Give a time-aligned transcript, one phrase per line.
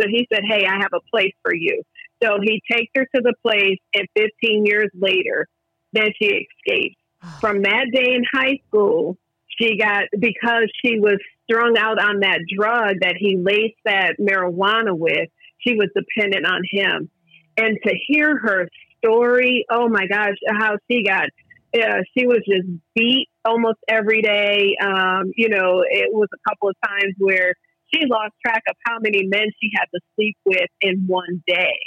[0.00, 1.82] So he said, Hey, I have a place for you.
[2.22, 5.48] So he takes her to the place, and 15 years later,
[5.92, 6.96] then she escapes.
[7.40, 9.16] From that day in high school,
[9.58, 14.96] she got, because she was strung out on that drug that he laced that marijuana
[14.96, 15.28] with,
[15.58, 17.10] she was dependent on him.
[17.56, 18.68] And to hear her
[19.04, 21.28] story, oh my gosh, how she got,
[21.74, 24.76] uh, she was just beat almost every day.
[24.82, 27.54] Um, you know, it was a couple of times where
[27.92, 31.78] she lost track of how many men she had to sleep with in one day.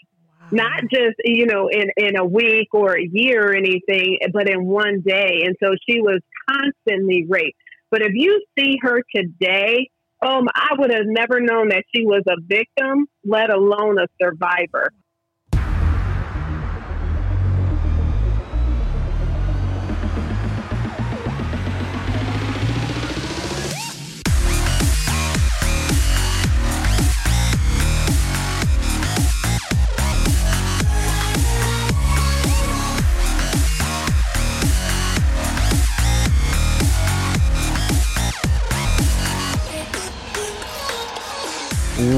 [0.51, 4.65] Not just, you know, in, in a week or a year or anything, but in
[4.65, 5.43] one day.
[5.45, 7.57] And so she was constantly raped.
[7.89, 9.89] But if you see her today,
[10.23, 14.91] um, I would have never known that she was a victim, let alone a survivor.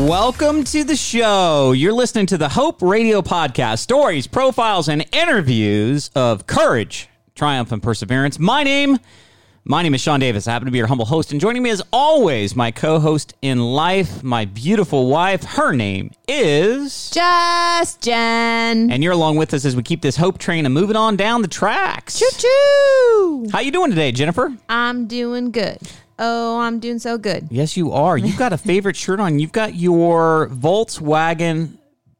[0.05, 1.71] Welcome to the show.
[1.71, 7.81] You're listening to the Hope Radio Podcast stories, profiles, and interviews of courage, triumph, and
[7.81, 8.37] perseverance.
[8.37, 8.99] My name,
[9.63, 10.47] my name is Sean Davis.
[10.47, 13.57] I happen to be your humble host, and joining me as always, my co-host in
[13.59, 15.43] life, my beautiful wife.
[15.43, 18.91] Her name is Just Jen.
[18.91, 21.41] and you're along with us as we keep this hope train and moving on down
[21.41, 22.19] the tracks.
[22.19, 23.47] Choo choo.
[23.51, 24.55] How you doing today, Jennifer?
[24.69, 25.79] I'm doing good.
[26.17, 27.47] Oh, I'm doing so good.
[27.51, 28.17] Yes, you are.
[28.17, 29.39] You've got a favorite shirt on.
[29.39, 31.77] You've got your Volkswagen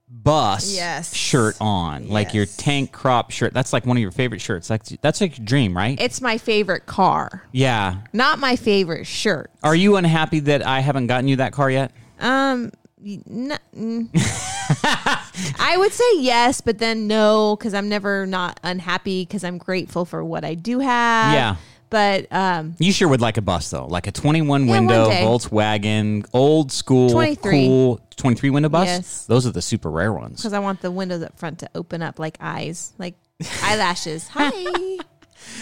[0.10, 1.14] bus Yes.
[1.14, 3.54] shirt on, like your tank crop shirt.
[3.54, 4.68] That's like one of your favorite shirts.
[4.68, 6.00] That's that's like your dream, right?
[6.02, 7.98] It's my favorite car, yeah.
[8.12, 9.52] not my favorite shirt.
[9.64, 11.92] Are you unhappy that I haven't gotten you that car yet?
[12.20, 14.10] Um, y- n- mm.
[15.60, 20.06] I would say yes, but then no, because I'm never not unhappy because I'm grateful
[20.06, 21.34] for what I do have.
[21.34, 21.56] Yeah.
[21.90, 25.10] But um, You sure would like a bus though, like a 21 Yeah, window.
[25.10, 27.68] Volkswagen, old school, 23.
[27.68, 28.88] cool 23 window bus.
[28.88, 29.26] Yes.
[29.26, 30.38] Those are the super rare ones.
[30.38, 33.16] because I want the windows up front to open up like eyes, like
[33.64, 34.28] eyelashes.
[34.30, 34.98] Hi.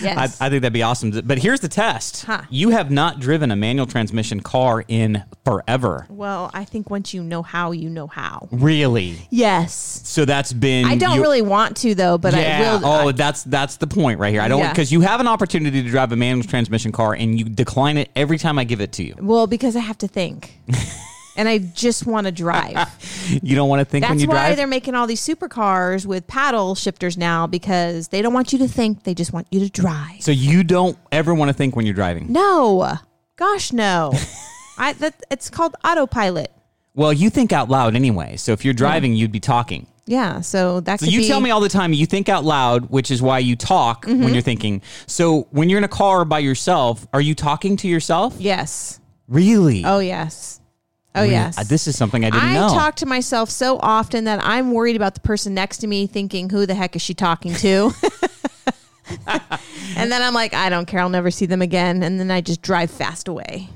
[0.02, 0.42] I, Yes.
[0.42, 1.12] I think that'd be awesome.
[1.24, 2.42] But here's the test: Huh.
[2.50, 6.06] you have not driven a manual transmission car in forever.
[6.10, 8.48] well, I think once you know how, you know how.
[8.52, 9.28] Really?
[9.30, 10.02] Yes.
[10.04, 10.86] So that's been.
[10.86, 12.58] I don't you- really want to though, but yeah.
[12.58, 12.86] I will.
[12.86, 14.42] oh, I- that's that's the point right here.
[14.42, 14.72] I don't Yeah.
[14.72, 18.10] because you have an opportunity to drive a manual transmission car and you decline it
[18.16, 19.16] every time I give it to you.
[19.22, 20.60] well, because I have to think,
[21.36, 22.78] and I just want to drive.
[23.42, 26.76] You don't want to think when That's why they're making all these supercars with paddle
[26.76, 30.22] shifters now because they don't want you to think; they just want you to drive.
[30.22, 32.32] So you don't ever want to think when you're driving.
[32.34, 32.98] No,
[33.38, 34.12] gosh, no.
[34.78, 36.52] I that it's called autopilot.
[36.96, 38.36] Well, you think out loud anyway.
[38.36, 39.88] So if you're driving, you'd be talking.
[40.06, 42.90] Yeah, so that So you be, tell me all the time you think out loud,
[42.90, 44.22] which is why you talk Mm-hmm.
[44.22, 44.82] when you're thinking.
[45.08, 48.36] So when you're in a car by yourself, are you talking to yourself?
[48.38, 49.00] Yes.
[49.30, 49.86] Really?
[49.86, 50.60] Oh yes.
[51.16, 51.57] Oh yes.
[51.57, 52.69] Uh, This is something I didn't I know.
[52.69, 56.50] talk to myself so often that I'm worried about the person next to me thinking,
[56.50, 57.91] who the heck is she talking to?
[59.97, 61.00] and then I'm like, I don't care.
[61.02, 62.02] I'll never see them again.
[62.03, 63.69] And then I just drive fast away.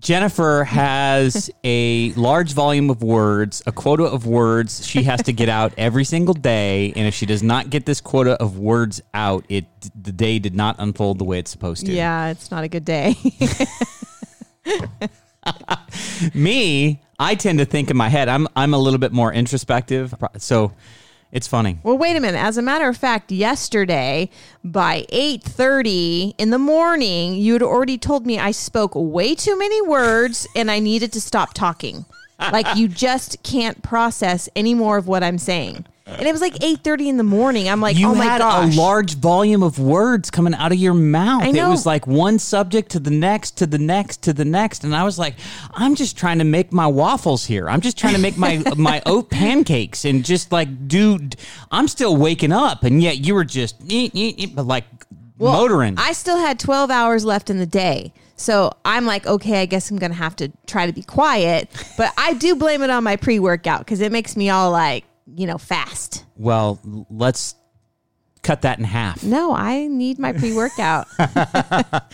[0.00, 5.48] Jennifer has a large volume of words, a quota of words she has to get
[5.48, 9.46] out every single day, and if she does not get this quota of words out,
[9.48, 9.64] it
[9.98, 11.92] the day did not unfold the way it's supposed to.
[11.92, 13.14] Yeah, it's not a good day.
[16.34, 18.28] Me, I tend to think in my head.
[18.28, 20.72] I'm I'm a little bit more introspective, so
[21.32, 21.78] it's funny.
[21.82, 22.38] well, wait a minute.
[22.38, 24.30] As a matter of fact, yesterday
[24.62, 29.82] by 8:30 in the morning, you had already told me I spoke way too many
[29.82, 32.04] words and I needed to stop talking.
[32.52, 35.86] like you just can't process any more of what I'm saying.
[36.06, 37.68] And it was like 8:30 in the morning.
[37.68, 40.78] I'm like, You "Oh my had gosh." a large volume of words coming out of
[40.78, 41.44] your mouth.
[41.44, 44.94] It was like one subject to the next, to the next, to the next, and
[44.94, 45.34] I was like,
[45.72, 47.70] I'm just trying to make my waffles here.
[47.70, 51.36] I'm just trying to make my my oat pancakes and just like dude,
[51.70, 54.84] I'm still waking up, and yet you were just like
[55.38, 55.94] Well, motoring.
[55.96, 58.12] I still had 12 hours left in the day.
[58.36, 61.70] So I'm like, okay, I guess I'm going to have to try to be quiet.
[61.96, 65.04] But I do blame it on my pre workout because it makes me all like,
[65.26, 66.24] you know, fast.
[66.36, 66.80] well,
[67.10, 67.54] let's
[68.42, 69.22] cut that in half.
[69.24, 71.06] No, I need my pre workout.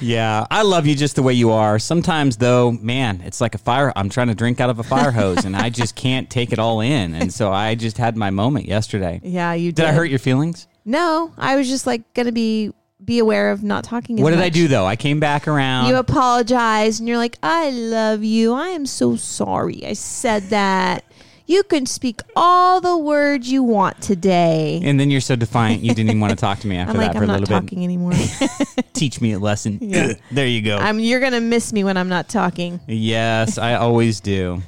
[0.00, 1.78] Yeah, I love you just the way you are.
[1.78, 3.92] Sometimes though, man, it's like a fire.
[3.96, 6.58] I'm trying to drink out of a fire hose, and I just can't take it
[6.58, 7.14] all in.
[7.14, 9.20] And so I just had my moment yesterday.
[9.22, 9.82] yeah, you did.
[9.82, 10.66] Did I hurt your feelings?
[10.86, 12.72] No, I was just like going to be
[13.04, 14.18] be aware of not talking.
[14.18, 14.86] As What did I do though?
[14.86, 15.88] I came back around.
[15.88, 18.52] You apologize and you're like, I love you.
[18.54, 19.84] I am so sorry.
[19.86, 21.04] I said that.
[21.50, 24.80] You can speak all the words you want today.
[24.84, 26.98] and then you're so defiant, you didn't even want to talk to me after I'm
[26.98, 28.12] like, that for I'm a not little talking anymore.
[28.12, 28.86] bit.
[28.92, 29.78] Teach me a lesson.
[29.90, 30.12] Yeah.
[30.30, 30.76] there you go.
[30.78, 32.78] I'm, you're gonna miss me when I'm not talking.
[32.86, 34.62] yes, I always do.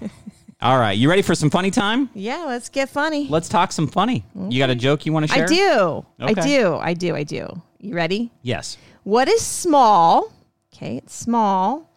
[0.60, 2.10] All right, you ready for some funny time?
[2.14, 3.28] Yeah, let's get funny.
[3.28, 4.24] Let's talk some funny.
[4.48, 5.44] You got a joke you want to share?
[5.44, 6.06] I do.
[6.18, 6.42] I Okay.
[6.42, 6.74] do.
[6.74, 7.14] I do.
[7.14, 7.62] I do.
[7.78, 8.32] You ready?
[8.42, 8.76] Yes.
[9.04, 10.32] What is small?
[10.74, 11.88] Okay, it's small,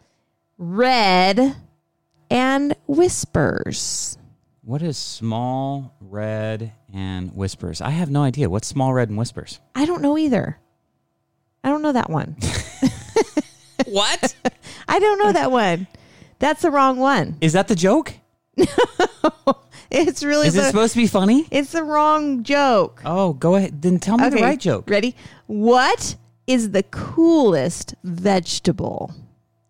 [0.59, 1.55] red,
[2.29, 4.17] and whispers.
[4.65, 7.81] What is small, red, and whispers?
[7.81, 8.49] I have no idea.
[8.49, 9.59] What's small, red, and whispers?
[9.75, 10.57] I don't know either.
[11.63, 12.35] I don't know that one.
[13.87, 14.35] What?
[14.87, 15.87] I don't know that one.
[16.39, 17.37] That's the wrong one.
[17.41, 18.13] is that the joke?
[18.57, 18.65] No,
[19.91, 21.45] It's really Is it supposed to be funny?
[21.51, 23.01] it's the wrong joke.
[23.05, 23.81] Oh, go ahead.
[23.81, 24.89] Then tell me the right joke.
[24.89, 25.15] Ready?
[25.45, 26.15] What
[26.47, 29.13] is the coolest vegetable?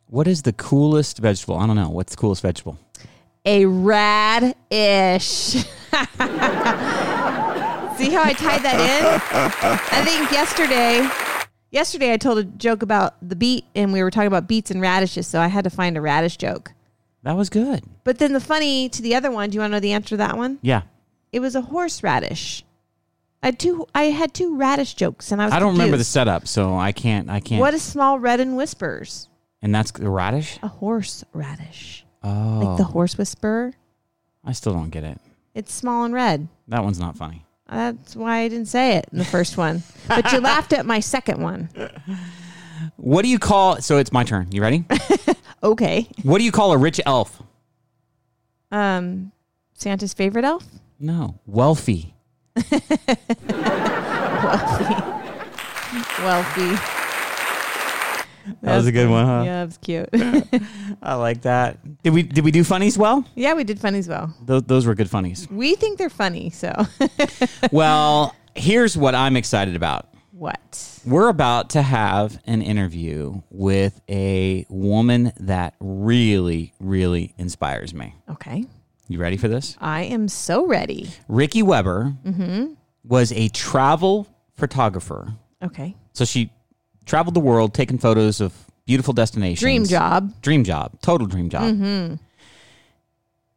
[0.08, 1.58] What is the coolest vegetable?
[1.58, 1.90] I don't know.
[1.90, 2.80] What's the coolest vegetable?
[3.46, 4.56] A radish.
[7.96, 9.06] See how I tied that in?
[9.98, 11.08] I think yesterday,
[11.72, 14.82] yesterday I told a joke about the beet, and we were talking about beets and
[14.82, 16.74] radishes, so I had to find a radish joke.
[17.24, 17.84] That was good.
[18.04, 20.10] But then the funny to the other one, do you want to know the answer
[20.10, 20.60] to that one?
[20.62, 20.82] Yeah.
[21.32, 22.64] It was a horseradish.
[23.42, 23.88] I had two.
[23.94, 25.54] I had two radish jokes, and I was.
[25.54, 27.30] I don't remember the setup, so I can't.
[27.30, 27.60] I can't.
[27.60, 29.30] What is small red and whispers?
[29.62, 30.58] And that's the radish.
[30.64, 33.74] A horseradish, Oh, like the horse whisperer.
[34.44, 35.20] I still don't get it.
[35.54, 36.48] It's small and red.
[36.68, 37.44] That one's not funny.
[37.70, 39.84] That's why I didn't say it in the first one.
[40.08, 41.70] But you laughed at my second one.
[42.98, 43.82] What do you call?
[43.82, 44.52] So it's my turn.
[44.52, 44.86] You ready?
[45.64, 46.08] Okay.
[46.22, 47.42] what do you call a rich elf?
[48.72, 49.32] Um,
[49.74, 50.64] Santa's favorite elf.
[51.00, 52.14] No, Wealthy.
[52.56, 52.76] wealthy.
[56.22, 57.05] Wealthy.
[58.62, 59.44] That was a good one, huh?
[59.46, 60.10] Yeah, it was cute.
[61.02, 61.78] I like that.
[62.04, 63.26] Did we did we do funnies well?
[63.36, 64.34] yeah, we did funnies well.
[64.46, 65.48] Those, those were good funnies.
[65.50, 66.50] We think they're funny.
[66.52, 66.72] So
[67.72, 70.10] well, here's what I'm excited about.
[70.32, 70.92] what?
[71.06, 78.16] We're about to have an interview with a woman that really, really inspires me.
[78.30, 78.66] Okay.
[79.08, 79.78] You ready for this?
[79.80, 81.10] I am so ready.
[81.28, 82.74] Ricky Weber Mm-hmm.
[83.04, 85.34] was a travel photographer.
[85.64, 85.96] Okay.
[86.14, 86.50] So she
[87.06, 88.54] traveled the world taking photos of
[88.86, 89.60] beautiful destinations.
[89.60, 90.42] Dream job.
[90.42, 91.00] Dream job.
[91.02, 91.64] Total dream job.
[91.64, 92.16] Mm-hmm.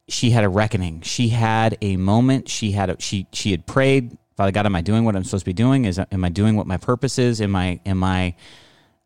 [0.07, 1.01] She had a reckoning.
[1.01, 2.49] She had a moment.
[2.49, 5.43] She had a she she had prayed, Father God, am I doing what I'm supposed
[5.43, 5.85] to be doing?
[5.85, 7.41] Is am I doing what my purpose is?
[7.41, 8.35] Am I am I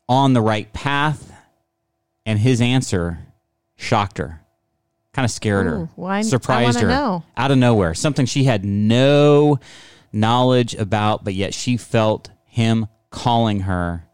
[0.07, 1.31] on the right path?
[2.25, 3.19] And his answer
[3.75, 4.39] shocked her.
[5.13, 5.75] Kind of scared her.
[5.75, 7.23] Ooh, well, I surprised her know.
[7.35, 7.93] out of nowhere.
[7.93, 9.59] Something she had no
[10.13, 14.07] knowledge about, but yet she felt him calling her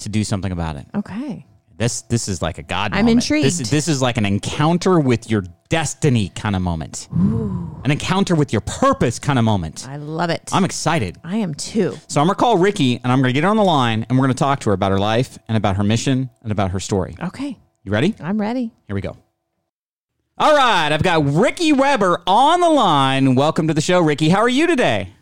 [0.00, 0.86] to do something about it.
[0.94, 1.46] Okay.
[1.76, 2.92] This this is like a God.
[2.92, 3.24] I'm moment.
[3.24, 3.46] intrigued.
[3.46, 7.08] This is this is like an encounter with your destiny kind of moment.
[7.10, 9.88] An encounter with your purpose kind of moment.
[9.88, 10.50] I love it.
[10.52, 11.16] I'm excited.
[11.24, 11.96] I am too.
[12.06, 14.24] So I'm gonna call Ricky and I'm gonna get her on the line and we're
[14.24, 17.16] gonna talk to her about her life and about her mission and about her story.
[17.18, 17.56] Okay.
[17.82, 18.14] You ready?
[18.20, 18.72] I'm ready.
[18.86, 19.16] Here we go.
[20.36, 23.34] All right, I've got Ricky Weber on the line.
[23.34, 24.28] Welcome to the show, Ricky.
[24.28, 25.14] How are you today?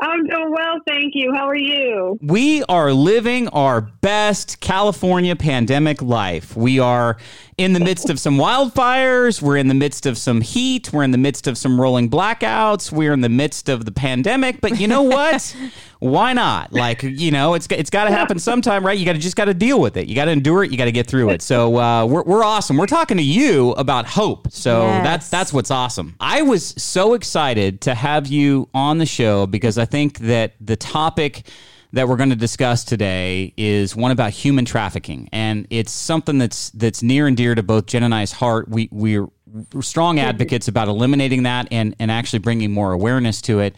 [0.00, 1.32] I'm doing well, thank you.
[1.34, 2.16] How are you?
[2.22, 6.56] We are living our best California pandemic life.
[6.56, 7.16] We are
[7.58, 9.42] in the midst of some wildfires.
[9.42, 10.92] We're in the midst of some heat.
[10.92, 12.92] We're in the midst of some rolling blackouts.
[12.92, 14.60] We're in the midst of the pandemic.
[14.60, 15.56] But you know what?
[16.04, 16.70] Why not?
[16.74, 18.98] Like you know, it's it's got to happen sometime, right?
[18.98, 20.06] You got to just got to deal with it.
[20.06, 20.70] You got to endure it.
[20.70, 21.40] You got to get through it.
[21.40, 22.76] So uh, we're we're awesome.
[22.76, 24.52] We're talking to you about hope.
[24.52, 25.02] So Yes.
[25.04, 26.14] that's that's what's awesome.
[26.20, 30.76] I was so excited to have you on the show because I think that the
[30.76, 31.46] topic
[31.94, 36.68] that we're going to discuss today is one about human trafficking, and it's something that's
[36.70, 38.68] that's near and dear to both Jen and I's heart.
[38.68, 39.28] We we're
[39.80, 43.74] strong advocates about eliminating that and and actually bringing more awareness to it.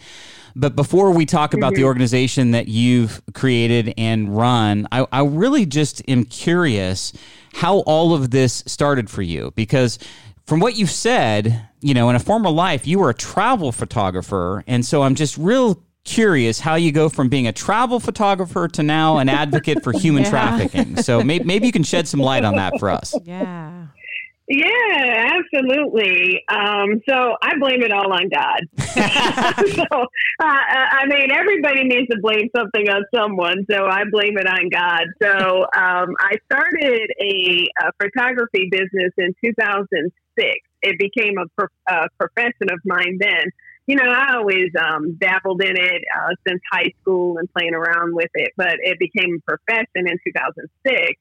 [0.58, 1.86] But before we talk about the mm-hmm.
[1.86, 7.12] organization that you've created and run, I, I really just am curious
[7.52, 9.98] how all of this started for you because
[10.46, 14.64] from what you've said, you know, in a former life, you were a travel photographer.
[14.66, 18.82] And so I'm just real curious how you go from being a travel photographer to
[18.82, 20.30] now an advocate for human Yeah.
[20.30, 20.96] trafficking.
[21.02, 23.14] So maybe, maybe you can shed some light on that for us.
[23.25, 23.88] Yeah.
[24.48, 26.44] Yeah, absolutely.
[26.48, 28.60] Um, so I blame it all on God.
[28.78, 30.06] so, uh,
[30.38, 33.66] I mean, everybody needs to blame something on someone.
[33.68, 35.06] So I blame it on God.
[35.20, 40.12] So um, I started a, a photography business in 2006.
[40.82, 43.50] It became a, pro- a profession of mine then.
[43.86, 48.14] you know, I always um, dabbled in it uh, since high school and playing around
[48.14, 51.20] with it, but it became a profession in 2006.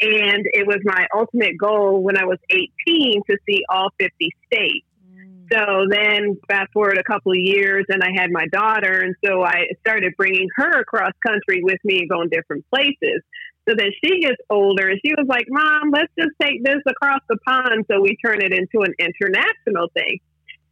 [0.00, 4.86] And it was my ultimate goal when I was 18 to see all 50 states.
[5.12, 5.46] Mm.
[5.52, 9.42] So then, fast forward a couple of years, and I had my daughter, and so
[9.42, 13.22] I started bringing her across country with me and going different places.
[13.68, 17.20] So then she gets older, and she was like, "Mom, let's just take this across
[17.28, 20.20] the pond." So we turn it into an international thing.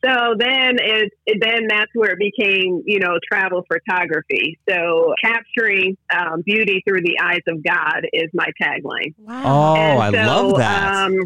[0.06, 4.58] So then it, then that's where it became, you know, travel photography.
[4.68, 9.14] So capturing um, beauty through the eyes of God is my tagline.
[9.18, 9.42] Wow.
[9.44, 10.94] Oh, and I so, love that.
[10.94, 11.18] Um,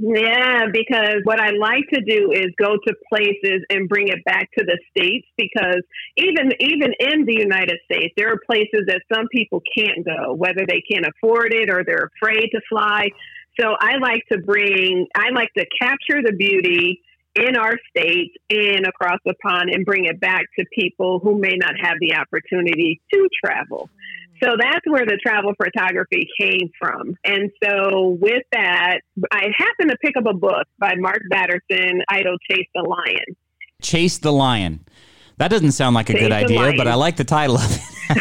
[0.00, 4.48] yeah, because what I like to do is go to places and bring it back
[4.56, 5.82] to the states because
[6.16, 10.64] even even in the United States, there are places that some people can't go, whether
[10.68, 13.08] they can't afford it or they're afraid to fly.
[13.60, 17.02] So I like to bring, I like to capture the beauty
[17.46, 21.56] in our states and across the pond and bring it back to people who may
[21.56, 23.88] not have the opportunity to travel.
[24.42, 27.16] So that's where the travel photography came from.
[27.24, 29.00] And so with that,
[29.32, 33.36] I happened to pick up a book by Mark Batterson, Idle Chase the Lion.
[33.82, 34.84] Chase the Lion.
[35.38, 36.76] That doesn't sound like a Chase good idea, lion.
[36.76, 37.80] but I like the title of it.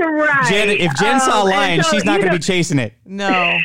[0.00, 0.46] right.
[0.48, 2.94] Jen, if Jen um, saw a lion, so, she's not going to be chasing it.
[3.04, 3.58] No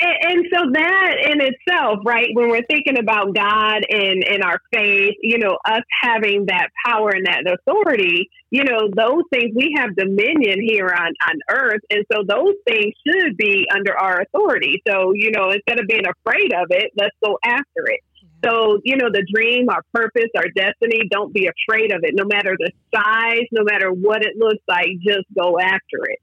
[0.00, 4.60] and, and, so that in itself, right, when we're thinking about God and, and our
[4.72, 9.74] faith, you know, us having that power and that authority, you know, those things, we
[9.76, 11.80] have dominion here on, on earth.
[11.90, 14.82] And so those things should be under our authority.
[14.88, 18.00] So, you know, instead of being afraid of it, let's go after it.
[18.44, 22.14] So, you know, the dream, our purpose, our destiny, don't be afraid of it.
[22.14, 26.20] No matter the size, no matter what it looks like, just go after it.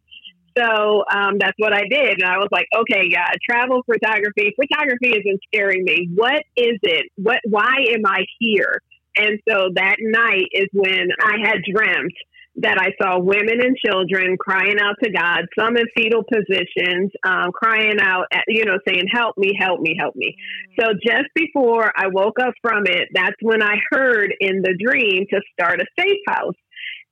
[0.58, 2.22] So um, that's what I did.
[2.22, 4.54] And I was like, okay, yeah, travel photography.
[4.60, 6.10] Photography isn't scaring me.
[6.14, 7.08] What is it?
[7.16, 7.40] What?
[7.50, 8.82] Why am I here?
[9.16, 12.14] And so that night is when I had dreamt
[12.58, 17.52] that I saw women and children crying out to God, some in fetal positions, um,
[17.52, 20.36] crying out, at, you know, saying, Help me, help me, help me.
[20.80, 25.26] So just before I woke up from it, that's when I heard in the dream
[25.32, 26.56] to start a safe house.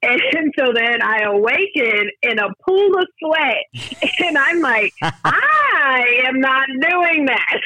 [0.03, 3.65] And so then I awaken in a pool of sweat.
[4.23, 7.61] And I'm like, I am not doing that.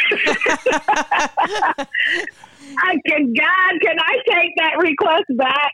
[2.78, 5.74] I can, God, can I take that request back?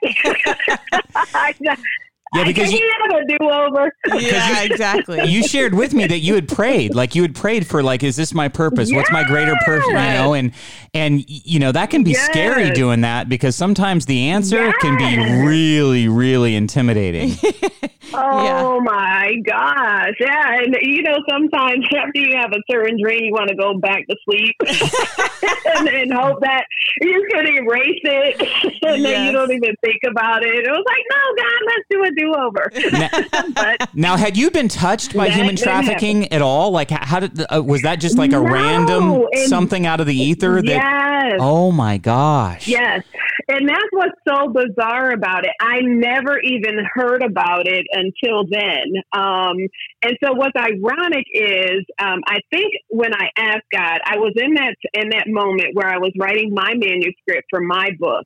[2.34, 3.94] Yeah, because you have a do over.
[4.20, 5.26] Yeah, exactly.
[5.26, 8.16] You shared with me that you had prayed, like you had prayed for, like, is
[8.16, 8.90] this my purpose?
[8.90, 8.96] Yes.
[8.96, 9.88] What's my greater purpose?
[9.88, 10.54] You know, and
[10.94, 12.26] and you know that can be yes.
[12.26, 14.76] scary doing that because sometimes the answer yes.
[14.80, 17.32] can be really, really intimidating.
[18.14, 18.80] oh yeah.
[18.82, 23.50] my gosh, yeah, and you know sometimes after you have a certain dream, you want
[23.50, 24.56] to go back to sleep
[25.78, 26.66] and, and, hope that
[27.02, 30.54] you can erase it, and then you don't even think about it.
[30.54, 32.72] It was like, no, God, let's do it do over.
[32.92, 36.72] Now, now, had you been touched by human trafficking at all?
[36.72, 40.16] Like, how did uh, was that just like a no, random something out of the
[40.16, 40.62] ether?
[40.62, 41.38] That, yes.
[41.40, 42.68] Oh my gosh.
[42.68, 43.04] Yes,
[43.48, 45.52] and that's what's so bizarre about it.
[45.60, 48.94] I never even heard about it until then.
[49.14, 49.56] Um,
[50.04, 54.54] and so what's ironic is, um, I think when I asked God, I was in
[54.56, 58.26] that in that moment where I was writing my manuscript for my book.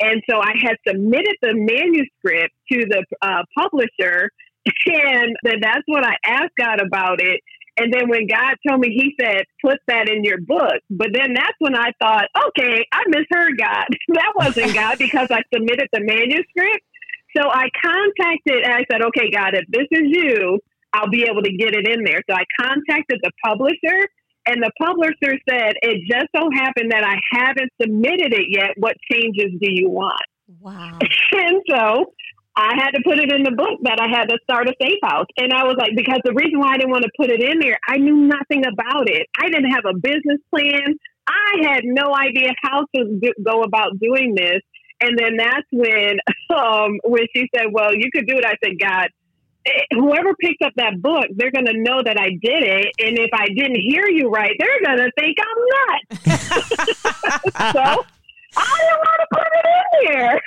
[0.00, 4.30] And so I had submitted the manuscript to the uh, publisher,
[4.86, 7.40] and then that's what I asked God about it.
[7.78, 10.80] And then when God told me, He said, put that in your book.
[10.90, 13.86] But then that's when I thought, okay, I misheard God.
[14.14, 16.84] that wasn't God because I submitted the manuscript.
[17.36, 20.58] So I contacted and I said, okay, God, if this is you,
[20.94, 22.22] I'll be able to get it in there.
[22.30, 24.08] So I contacted the publisher
[24.46, 28.70] and the publisher said, It just so happened that I haven't submitted it yet.
[28.76, 30.22] What changes do you want?
[30.60, 30.98] Wow.
[31.32, 32.12] and so
[32.56, 34.98] I had to put it in the book that I had to start a safe
[35.04, 35.26] house.
[35.36, 37.58] And I was like, because the reason why I didn't want to put it in
[37.60, 39.26] there, I knew nothing about it.
[39.38, 40.96] I didn't have a business plan.
[41.28, 44.62] I had no idea how to do, go about doing this.
[45.02, 46.16] And then that's when,
[46.56, 48.44] um, when she said, well, you could do it.
[48.46, 49.08] I said, God,
[49.92, 52.88] whoever picks up that book, they're going to know that I did it.
[52.98, 55.60] And if I didn't hear you right, they're going to think I'm
[56.24, 57.72] nuts.
[57.72, 58.06] so
[58.56, 60.40] I don't want to put it in here.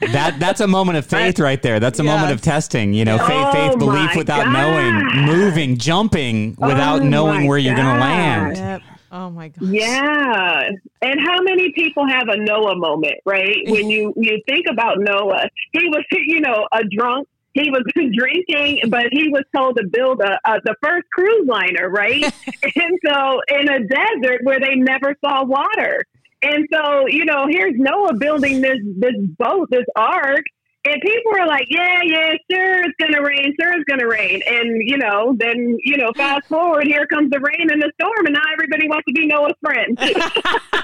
[0.12, 1.80] that that's a moment of faith right there.
[1.80, 2.14] That's a yes.
[2.14, 2.92] moment of testing.
[2.92, 4.52] You know, faith, oh faith, belief without God.
[4.52, 8.56] knowing, moving, jumping without oh knowing where you're going to land.
[8.56, 8.82] Yep.
[9.12, 9.68] Oh my god.
[9.68, 10.70] Yeah.
[11.02, 13.56] And how many people have a Noah moment, right?
[13.66, 18.90] When you you think about Noah, he was you know a drunk he was drinking,
[18.90, 22.22] but he was told to build a, a the first cruise liner, right?
[22.24, 26.04] and so in a desert where they never saw water.
[26.44, 30.44] And so, you know, here's Noah building this this boat, this ark,
[30.86, 34.82] and people were like, "Yeah, yeah, sure, it's gonna rain, sure, it's gonna rain." And
[34.88, 38.34] you know, then you know, fast forward, here comes the rain and the storm, and
[38.34, 39.98] now everybody wants to be Noah's friend.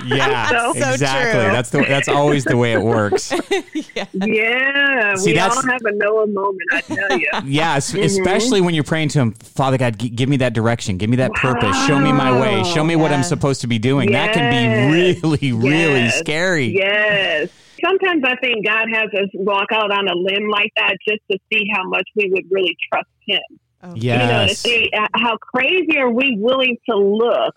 [0.06, 1.32] Yeah, So- so exactly.
[1.42, 1.52] true.
[1.52, 3.30] That's the that's always the way it works.
[4.14, 7.28] yeah, See, we all have a Noah moment, I tell you.
[7.44, 8.02] Yeah, es- mm-hmm.
[8.04, 11.16] especially when you're praying to him, Father God, g- give me that direction, give me
[11.16, 14.10] that purpose, show me my way, show me what I'm supposed to be doing.
[14.12, 16.18] That can be really, really Yes.
[16.18, 16.66] scary.
[16.74, 17.50] Yes.
[17.84, 21.38] Sometimes I think God has us walk out on a limb like that just to
[21.52, 23.40] see how much we would really trust Him.
[23.94, 27.54] You know, to see uh, how crazy are we willing to look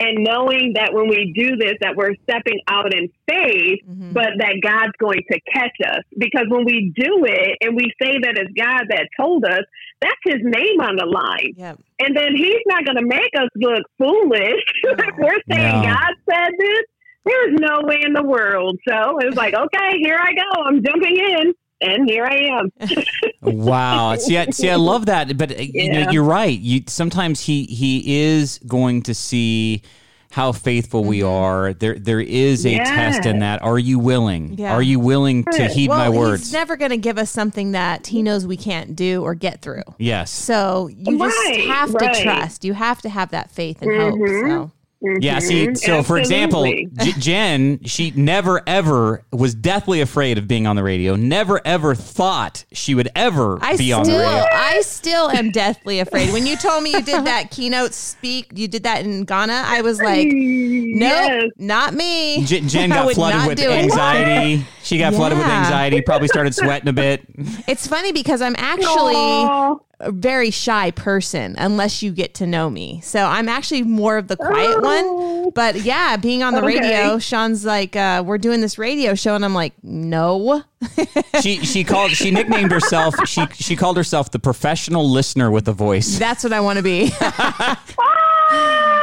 [0.00, 4.14] and knowing that when we do this, that we're stepping out in faith, Mhm.
[4.14, 6.02] but that God's going to catch us.
[6.16, 9.60] Because when we do it and we say that it's God that told us,
[10.00, 11.52] that's His name on the line.
[11.54, 11.78] Yep.
[12.00, 14.62] And then He's not going to make us look foolish.
[14.84, 15.82] if we're saying No.
[15.82, 16.82] God said this,
[17.24, 18.78] there's no way in the world.
[18.88, 20.62] So it was like, okay, here I go.
[20.64, 21.52] I'm jumping in.
[21.82, 22.70] And here I am.
[23.42, 24.16] Wow.
[24.16, 26.58] See, I, see, I love that, but uh, you know, you're right.
[26.58, 29.82] You sometimes he he is going to see
[30.30, 31.72] how faithful we are.
[31.72, 32.88] There there is a Yes.
[32.88, 33.62] test in that.
[33.62, 34.58] Are you willing?
[34.58, 34.74] Yeah.
[34.74, 36.42] Are you willing to heed well, my words?
[36.42, 39.62] he's never going to give us something that he knows we can't do or get
[39.62, 39.84] through.
[39.98, 40.30] yes.
[40.30, 42.62] So you just Right, have to trust.
[42.64, 44.10] You have to have that faith and Mhm.
[44.10, 44.48] hope.
[44.68, 44.70] So
[45.02, 45.78] Yeah, see, Mhm.
[45.78, 50.82] so for example, J- Jen, she never ever was deathly afraid of being on the
[50.82, 51.16] radio.
[51.16, 54.44] Never ever thought she would ever I be still, on the radio.
[54.52, 56.32] I still am deathly afraid.
[56.34, 59.80] When you told me you did that keynote speak, you did that in Ghana, I
[59.80, 61.44] was like, nope, Yes.
[61.58, 62.44] not me.
[62.44, 63.84] J- Jen got flooded with do it.
[63.84, 64.66] anxiety.
[64.82, 66.02] She got flooded with anxiety.
[66.02, 67.22] Probably started sweating a bit.
[67.66, 69.76] It's funny because I'm actually Aw.
[70.00, 73.00] A very shy person unless you get to know me.
[73.02, 75.04] So I'm actually more of the quiet one.
[75.06, 75.52] Oh.
[75.54, 76.78] But yeah, being on the Okay.
[76.80, 79.34] radio, Sean's like, uh, we're doing this radio show.
[79.34, 80.62] And I'm like, no.
[81.42, 85.72] She she called she nicknamed herself she she called herself the professional listener with a
[85.72, 86.18] voice.
[86.18, 87.10] That's what I want to be.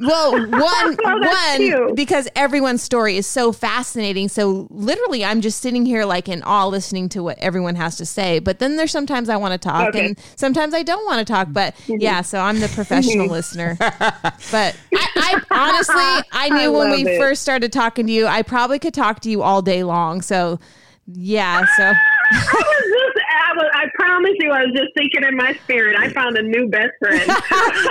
[0.10, 1.94] Well, one, that's one, cute.
[1.94, 4.28] because everyone's story is so fascinating.
[4.28, 8.06] So literally, I'm just sitting here like in awe, listening to what everyone has to
[8.06, 8.38] say.
[8.38, 10.06] But then there's sometimes I want to talk, Okay.
[10.06, 11.48] and sometimes I don't want to talk.
[11.50, 11.96] But mm-hmm.
[12.00, 13.32] yeah, so I'm the professional mm-hmm.
[13.32, 13.76] listener.
[14.50, 17.18] But I, I honestly, I knew I when we it.
[17.18, 20.22] first started talking to you, I probably could talk to you all day long.
[20.22, 20.58] So
[21.06, 21.92] yeah, so
[23.32, 26.42] I was I, promise you, I was just thinking in my spirit, I found a
[26.42, 27.20] new best friend.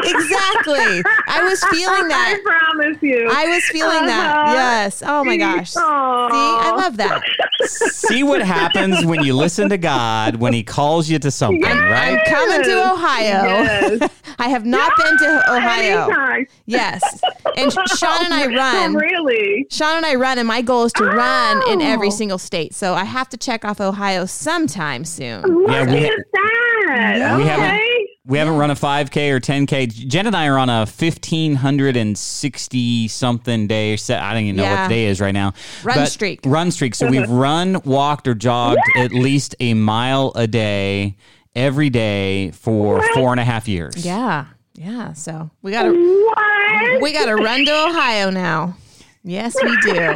[0.03, 2.39] exactly, I was feeling that.
[2.39, 3.27] I promise you.
[3.31, 4.37] I was feeling that.
[4.37, 4.53] Uh-huh.
[4.53, 5.03] Yes.
[5.05, 5.71] Oh my gosh.
[5.71, 7.21] See, I love that.
[7.65, 12.17] See what happens when you listen to God when He calls you to something, right?
[12.19, 13.43] I'm coming to Ohio.
[13.43, 14.09] Yes.
[14.39, 16.03] I have not been to Ohio.
[16.05, 16.47] Anytime.
[16.65, 17.21] Yes.
[17.57, 18.95] And Sean and I Oh, run.
[18.95, 19.67] really?
[19.69, 22.11] Sean and I run, and my goal is to run in every Oh.
[22.11, 22.73] single state.
[22.73, 25.28] So I have to check off Ohio sometime soon.
[25.37, 27.35] Look Yeah, we- at that.
[27.37, 27.49] We okay.
[27.49, 27.79] haven't
[28.25, 29.87] we haven't run a 5K or 10K.
[30.07, 33.95] Jen and I are on a 1560 something day.
[33.97, 34.81] se- I don't even know Yeah.
[34.83, 35.53] what the day is right now.
[35.83, 36.39] Run But- streak.
[36.45, 36.93] Run streak.
[36.95, 41.15] So we've run, walked, or jogged at least a mile a day
[41.55, 44.05] every day for four and a half years.
[44.05, 44.45] Yeah.
[44.75, 45.13] Yeah.
[45.13, 47.01] So we gotta What?
[47.01, 48.75] we gotta run to Ohio now.
[49.23, 50.13] Yes, we do.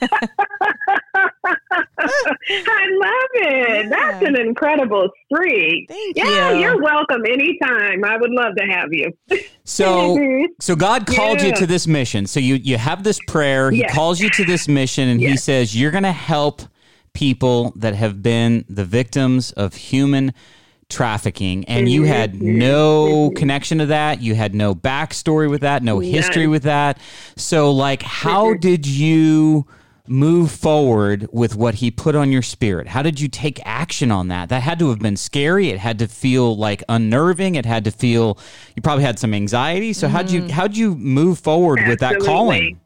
[1.46, 3.90] I love it.
[3.90, 5.88] That's an incredible streak.
[5.88, 6.60] Thank yeah, you.
[6.60, 8.04] you're welcome anytime.
[8.04, 9.12] I would love to have you.
[9.64, 10.46] So, mhm.
[10.60, 12.26] so God called you to this mission.
[12.26, 13.70] So you you have this prayer.
[13.70, 13.94] He Yes.
[13.94, 16.62] calls you to this mission, and He says you're going to help
[17.12, 20.32] people that have been the victims of human
[20.88, 24.22] trafficking, and you had no connection to that.
[24.22, 26.98] You had no backstory with that, no history with that.
[27.36, 29.66] So, like, how did you?
[30.10, 32.88] Move forward with what he put on your spirit?
[32.88, 34.48] How did you take action on that?
[34.48, 35.68] That had to have been scary.
[35.68, 37.54] It had to feel like unnerving.
[37.54, 38.38] It had to feel
[38.74, 39.92] you probably had some anxiety.
[39.92, 42.80] So how'd you how'd you move forward with that calling?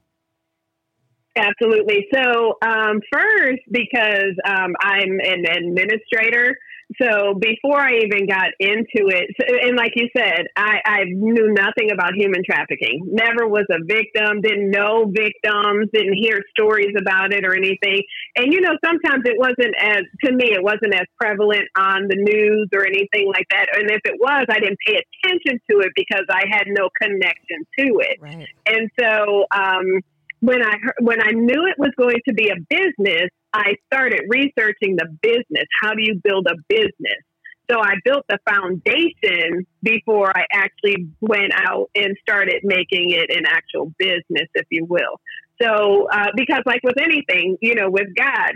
[1.37, 2.07] Absolutely.
[2.15, 6.59] So, um, first, because um, I'm an administrator,
[7.01, 9.29] so before I even got into it,
[9.65, 13.07] and like you said, I, I knew nothing about human trafficking.
[13.07, 14.41] Never was a victim.
[14.41, 15.89] Didn't know victims.
[15.93, 18.03] Didn't hear stories about it or anything.
[18.37, 22.17] And you know, sometimes it wasn't as to me, it wasn't as prevalent on the
[22.17, 23.67] news or anything like that.
[23.75, 27.65] And if it was, I didn't pay attention to it because I had no connection
[27.79, 28.19] to it.
[28.21, 28.49] Right.
[28.67, 30.01] And so um,
[30.43, 34.23] when I heard, when I knew it was going to be a business, I started
[34.29, 35.67] researching the business.
[35.81, 37.23] How do you build a business?
[37.71, 43.45] So I built the foundation before I actually went out and started making it an
[43.47, 45.21] actual business, if you will.
[45.63, 48.55] So, uh, because like with anything, you know, with God,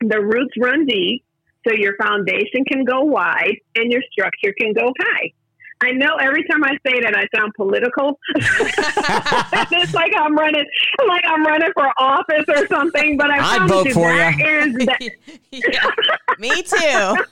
[0.00, 1.24] the roots run deep,
[1.66, 5.32] so your foundation can go wide and your structure can go high.
[5.80, 8.18] I know every time I say that I sound political.
[8.36, 10.64] it's like I'm running,
[11.06, 13.16] like I'm running for office or something.
[13.16, 14.46] But I I'd vote you, for that you.
[14.46, 15.00] is that,
[15.52, 15.90] Yeah,
[16.38, 17.24] me too.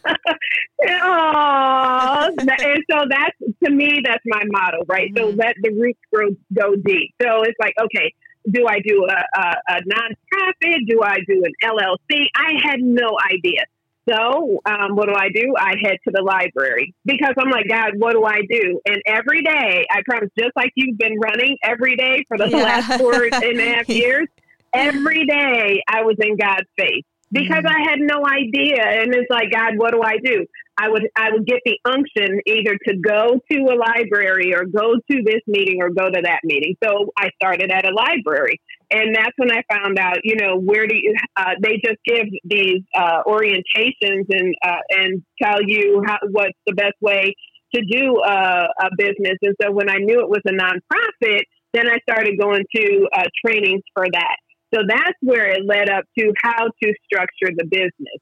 [0.89, 2.29] Aw.
[2.39, 5.11] and so that's to me that's my motto, right?
[5.17, 5.39] So Mhm.
[5.39, 7.15] let the roots grow go deep.
[7.21, 8.13] So it's like, okay,
[8.51, 10.79] do I do a, a, a nonprofit?
[10.89, 12.27] Do I do an LLC?
[12.37, 13.65] I had no idea.
[14.09, 15.55] So um, what do I do?
[15.59, 18.81] I head to the library because I'm like, God, what do I do?
[18.87, 22.63] And every day, I promise, just like you've been running every day for the Yeah.
[22.63, 24.29] last four and a half years,
[24.75, 27.75] every day I was in God's face because Mhm.
[27.77, 28.83] I had no idea.
[28.83, 30.47] And it's like, God, what do I do?
[30.79, 34.95] I would I would get the unction either to go to a library or go
[34.95, 36.77] to this meeting or go to that meeting.
[36.85, 38.61] So I started at a library,
[38.91, 41.15] and that's when I found out, you know, where do you?
[41.35, 46.75] Uh, they just give these uh, orientations and uh, and tell you how, what's the
[46.75, 47.35] best way
[47.75, 49.39] to do a, a business.
[49.43, 53.25] And so when I knew it was a nonprofit, then I started going to uh,
[53.45, 54.37] trainings for that.
[54.75, 58.21] So that's where it led up to how to structure the business.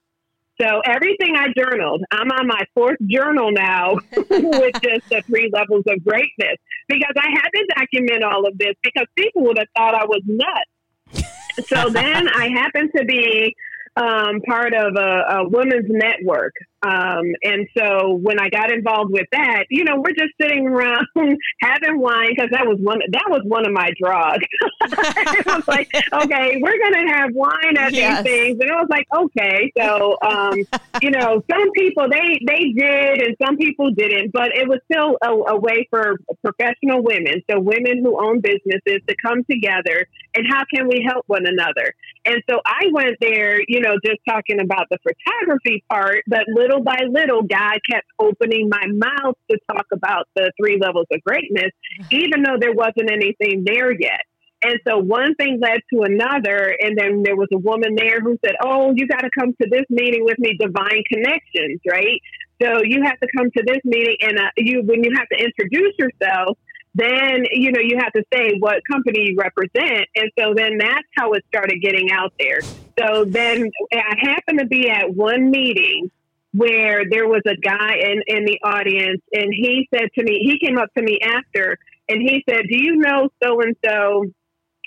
[0.60, 5.82] So everything I journaled, I'm on my fourth journal now with just the three levels
[5.88, 9.94] of greatness because I had to document all of this because people would have thought
[9.94, 11.26] I was nuts.
[11.66, 13.56] so then I happened to be
[13.96, 16.52] um, part of a, a women's network.
[16.84, 21.06] Um, and so when I got involved with that, you know, we're just sitting around
[21.62, 24.44] having wine because that was one that was one of my drugs.
[24.82, 28.22] it was like, okay, we're gonna have wine at Yes.
[28.22, 30.58] these things, and it was like, okay, so um,
[31.00, 35.16] you know, some people they they did, and some people didn't, but it was still
[35.22, 40.46] a, a way for professional women, so women who own businesses, to come together and
[40.50, 41.94] how can we help one another.
[42.24, 46.73] And so I went there, you know, just talking about the photography part, but little
[46.80, 51.70] by little, God kept opening my mouth to talk about the three levels of greatness,
[52.10, 54.20] even though there wasn't anything there yet.
[54.64, 58.38] And so one thing led to another, and then there was a woman there who
[58.44, 62.18] said, "Oh, you got to come to this meeting with me, Divine Connections, right?
[62.62, 65.44] So you have to come to this meeting, and uh, you when you have to
[65.44, 66.56] introduce yourself,
[66.94, 71.08] then you know you have to say what company you represent, and so then that's
[71.16, 72.60] how it started getting out there.
[72.98, 76.10] So then I happened to be at one meeting
[76.54, 80.64] where there was a guy in, in the audience, and he said to me, he
[80.64, 81.76] came up to me after,
[82.08, 84.26] and he said, "Do you know so and so?"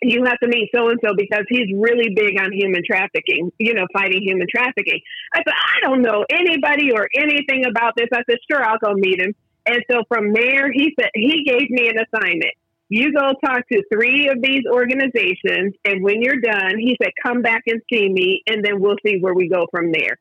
[0.04, 3.74] You have to meet so and so because he's really big on human trafficking, you
[3.74, 5.00] know, fighting human trafficking.
[5.34, 8.06] I said, I don't know anybody or anything about this.
[8.14, 9.34] I said, sure, I'll go meet him.
[9.66, 12.54] And so from there, he said he gave me an assignment.
[12.90, 17.42] You go talk to three of these organizations, and when you're done, he said, come
[17.42, 20.18] back and see me, and then we'll see where we go from there.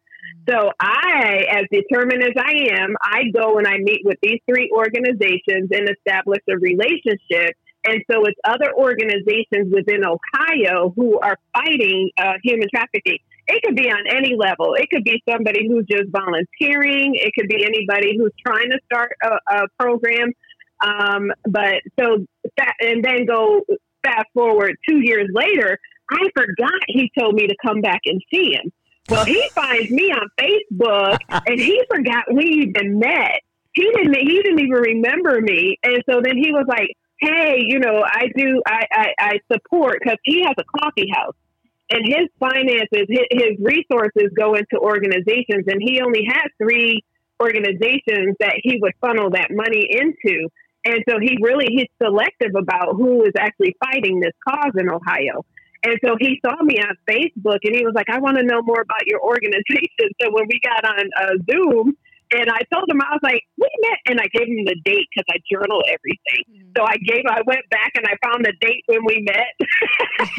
[0.48, 4.70] So I, as determined as I am, I go and I meet with these three
[4.74, 7.56] organizations and establish a relationship.
[7.84, 13.18] And so it's other organizations within Ohio who are fighting uh, human trafficking.
[13.48, 14.74] It could be on any level.
[14.74, 17.12] It could be somebody who's just volunteering.
[17.14, 20.32] It could be anybody who's trying to start a, a program.
[20.84, 23.62] Um, but so that, and then go
[24.04, 25.78] fast forward two years later,
[26.10, 28.72] I forgot he told me to come back and see him.
[29.09, 33.40] Well, he finds me on Facebook and he forgot we even met.
[33.75, 35.79] He didn't he didn't even remember me.
[35.83, 36.88] And so then he was like,
[37.21, 41.35] Hey, you know, I do I, I, I support because he has a coffee house
[41.90, 47.05] and his finances, his, his resources go into organizations and he only has three
[47.40, 50.49] organizations that he would funnel that money into.
[50.85, 55.45] And so he really he's selective about who is actually fighting this cause in Ohio.
[55.84, 58.62] And so he saw me on Facebook and he was like, I want to know
[58.62, 60.10] more about your organization.
[60.22, 61.96] So when we got on uh, Zoom,
[62.32, 65.06] and I told him, I was like, we met, and I gave him the date
[65.14, 66.42] because I journal everything.
[66.76, 69.54] So I gave, I went back and I found the date when we met,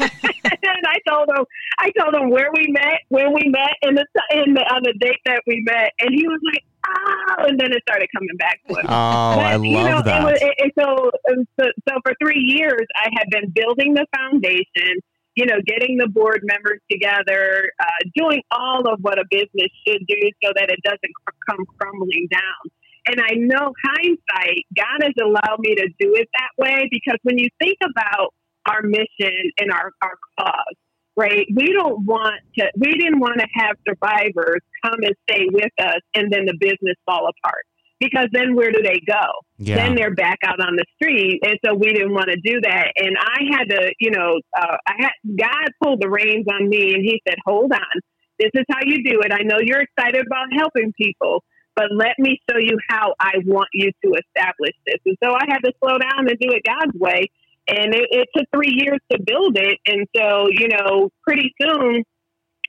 [0.00, 1.44] and I told him,
[1.78, 4.94] I told him where we met, when we met, and the, and the on the
[5.00, 8.60] date that we met, and he was like, oh, and then it started coming back
[8.68, 8.86] to him.
[8.88, 10.20] Oh, But, I love you know, that.
[10.20, 13.94] It was, it, it- so, um, so, so for three years, I had been building
[13.94, 15.00] the foundation,
[15.38, 20.04] you know, getting the board members together, uh, doing all of what a business should
[20.08, 21.14] do so that it doesn't
[21.48, 22.64] come crumbling down.
[23.06, 27.38] And I know hindsight, God has allowed me to do it that way because when
[27.38, 28.34] you think about
[28.66, 30.74] our mission and our, our cause,
[31.16, 31.46] right?
[31.54, 36.00] We don't want to, we didn't want to have survivors come and stay with us
[36.16, 37.64] and then the business fall apart.
[38.00, 39.26] Because then where do they go?
[39.58, 39.76] Yeah.
[39.76, 42.92] Then they're back out on the street, and so we didn't want to do that.
[42.96, 46.94] And I had to, you know, uh, I had God pulled the reins on me,
[46.94, 48.00] and He said, "Hold on,
[48.38, 49.32] this is how you do it.
[49.32, 53.68] I know you're excited about helping people." But let me show you how I want
[53.72, 54.96] you to establish this.
[55.06, 57.30] And so I had to slow down and do it God's way.
[57.68, 59.78] And it, it took three years to build it.
[59.86, 62.02] And so, you know, pretty soon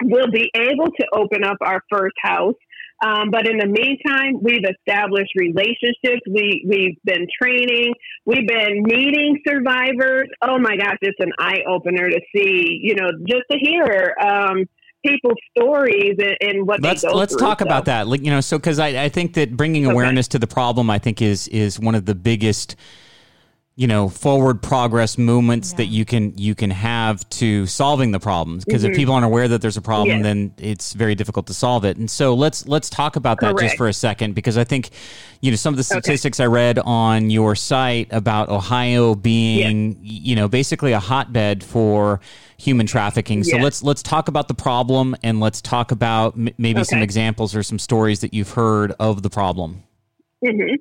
[0.03, 2.53] we'll be able to open up our first house.
[3.01, 6.21] Um, but in the meantime, we've established relationships.
[6.29, 7.93] We we've been training.
[8.25, 10.27] We've been meeting survivors.
[10.41, 12.79] Oh my gosh, it's an eye opener to see.
[12.81, 14.65] You know, just to hear um,
[15.05, 17.39] people's stories and, and what let's they go let's through.
[17.47, 19.93] talk So- about that Like, you know so because I, I think that bringing Okay.
[19.93, 22.75] awareness to the problem i think is is one of the biggest
[23.81, 28.65] you know forward progress movements that you can you can have to solving the problems.
[28.65, 30.25] Because if people aren't aware that there's a problem Mm-hmm.
[30.25, 30.51] Yes.
[30.59, 31.95] then it's very difficult to solve it.
[31.97, 34.89] And so let's let's talk about that just for a second because i think
[35.41, 40.35] you know some of the statistics i read on your site about ohio being you
[40.35, 42.19] know basically a hotbed for
[42.57, 43.45] human trafficking.
[43.45, 43.63] So Yes.
[43.63, 47.63] let's let's talk about the problem and let's talk about m- maybe some examples or
[47.63, 49.83] some stories that you've heard of the problem.
[50.45, 50.75] Hmm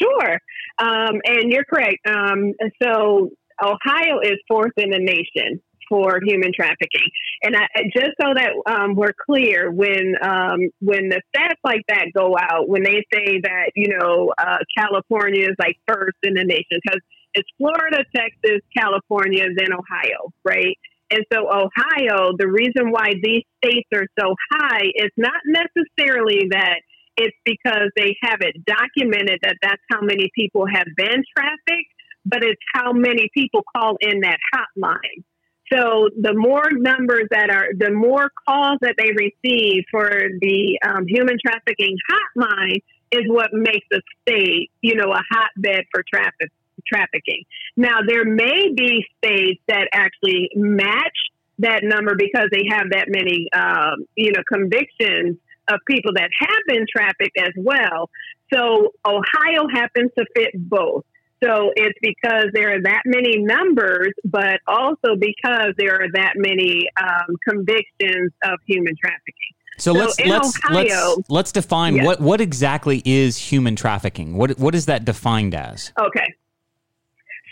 [0.00, 0.38] Sure.
[0.78, 2.06] Um, and you're correct.
[2.06, 3.30] Um, so
[3.62, 7.08] Ohio is fourth in the nation for human trafficking.
[7.42, 12.06] And I, just so that um, we're clear, when um, when the stats like that
[12.14, 16.44] go out, when they say that you know uh, California is like first in the
[16.44, 17.00] nation, because
[17.34, 20.76] it's Florida, Texas, California, then Ohio, right?
[21.10, 26.80] And so Ohio, the reason why these states are so high is not necessarily that
[27.18, 31.92] it's because they have it documented that that's how many people have been trafficked,
[32.24, 35.24] but it's how many people call in that hotline.
[35.72, 41.06] So the more numbers that are, the more calls that they receive for the um,
[41.06, 46.50] human trafficking hotline is what makes a state, you know, a hotbed for traffic
[46.86, 47.44] trafficking.
[47.76, 51.16] Now there may be states that actually match
[51.58, 55.36] that number because they have that many, um, you know, convictions
[55.70, 58.10] of people that have been trafficked as well.
[58.52, 61.04] So Ohio happens to fit both.
[61.42, 66.88] So it's because there are that many numbers, but also because there are that many
[67.00, 69.52] um, convictions of human trafficking.
[69.76, 70.74] so, So let's in let's Ohio-
[71.16, 72.06] let's let's define Yes.
[72.06, 76.26] what what exactly is human trafficking what what is that defined as Okay.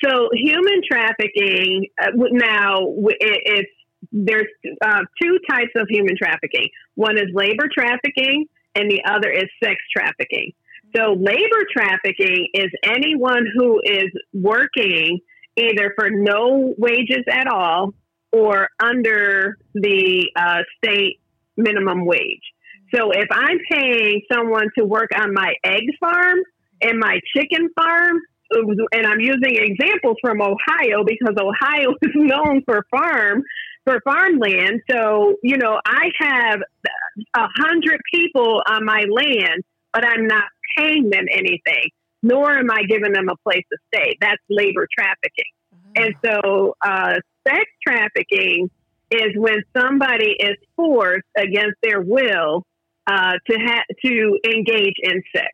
[0.05, 3.71] So human trafficking uh, now it, it's
[4.17, 4.47] there's
[4.83, 6.69] uh, two types of human trafficking.
[6.95, 10.53] One is labor trafficking, and the other is sex trafficking.
[10.97, 15.21] So labor trafficking is anyone who is working
[15.57, 17.93] either for no wages at all
[18.33, 21.21] or under the uh, state
[21.57, 22.43] minimum wage.
[22.95, 26.39] So if I'm paying someone to work on my egg farm
[26.81, 28.21] and my chicken farm,
[28.93, 33.43] and I'm using examples from Ohio because Ohio is known for farm
[33.87, 34.83] for farmland.
[34.91, 36.61] So you know, I have
[37.35, 40.45] a hundred people on my land, but I'm not
[40.77, 41.91] paying them anything,
[42.23, 44.17] nor am I giving them a place to stay.
[44.21, 45.53] That's labor trafficking.
[45.97, 47.15] And so, uh,
[47.49, 48.71] sex trafficking
[49.11, 52.65] is when somebody is forced against their will
[53.07, 55.49] uh, to ha- to engage in sex.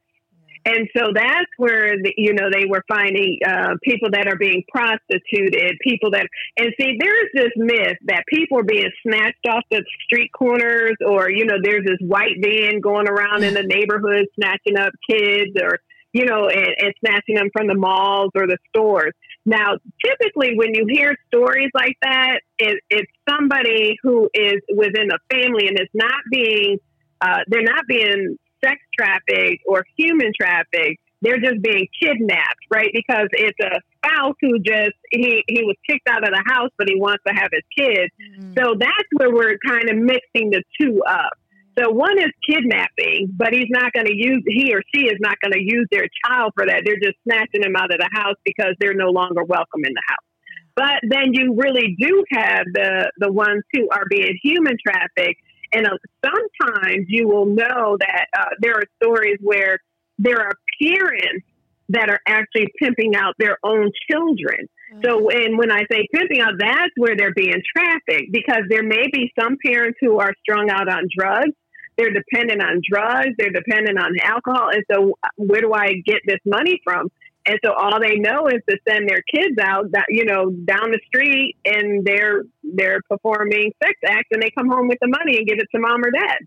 [0.65, 4.63] And so that's where the, you know they were finding uh, people that are being
[4.71, 9.85] prostituted, people that and see there's this myth that people are being snatched off the
[10.05, 14.79] street corners, or you know there's this white van going around in the neighborhood snatching
[14.79, 15.81] up kids, or
[16.13, 19.13] you know and, and snatching them from the malls or the stores.
[19.45, 25.19] Now, typically, when you hear stories like that, it, it's somebody who is within a
[25.35, 26.79] family and is not being,
[27.21, 31.01] uh, they're not being sex trafficked or human trafficked.
[31.21, 32.91] They're just being kidnapped, right?
[32.93, 36.89] Because it's a spouse who just, he, he was kicked out of the house, but
[36.89, 38.11] he wants to have his kids.
[38.19, 38.55] Mm-hmm.
[38.59, 41.31] So that's where we're kind of mixing the two up.
[41.79, 45.37] So one is kidnapping, but he's not going to use he or she is not
[45.41, 46.83] going to use their child for that.
[46.85, 50.03] They're just snatching them out of the house because they're no longer welcome in the
[50.07, 50.27] house.
[50.75, 55.41] But then you really do have the the ones who are being human trafficked,
[55.73, 55.91] and uh,
[56.25, 59.79] sometimes you will know that uh, there are stories where
[60.19, 61.47] there are parents
[61.89, 64.69] that are actually pimping out their own children.
[65.03, 69.05] So, and when I say pimping out, that's where they're being trafficked because there may
[69.11, 71.53] be some parents who are strung out on drugs.
[71.97, 73.31] They're dependent on drugs.
[73.39, 74.69] They're dependent on alcohol.
[74.71, 77.09] And so, where do I get this money from?
[77.47, 80.91] And so, all they know is to send their kids out, that you know, down
[80.93, 85.37] the street, and they're they're performing sex acts, and they come home with the money
[85.39, 86.39] and give it to mom or dad.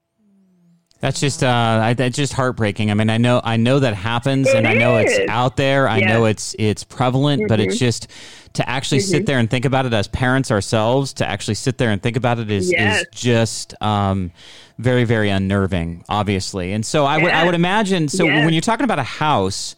[1.02, 1.48] That's just uh,
[1.84, 2.90] I, that's just heartbreaking.
[2.90, 5.88] I mean, I know I know that happens, It and I know it's out there.
[5.90, 6.14] I Yeah.
[6.14, 7.70] know it's it's prevalent, but Mm-hmm.
[7.72, 8.08] it's just
[8.54, 11.12] to actually sit there and think about it as parents ourselves.
[11.16, 13.02] To actually sit there and think about it is Yes.
[13.02, 14.32] is just um,
[14.80, 16.72] very very unnerving, obviously.
[16.72, 18.08] And so I would I would imagine.
[18.08, 18.46] So Yes.
[18.46, 19.76] when you're talking about a house.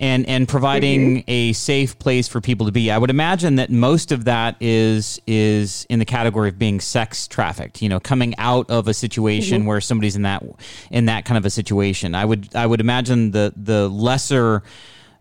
[0.00, 1.24] And, and providing Mm-hmm.
[1.30, 5.20] a safe place for people to be, I would imagine that most of that is
[5.26, 7.82] is in the category of being sex trafficked.
[7.82, 9.68] You know, coming out of a situation Mm-hmm.
[9.68, 10.44] where somebody's in that
[10.92, 12.14] in that kind of a situation.
[12.14, 14.62] I would I would imagine the the lesser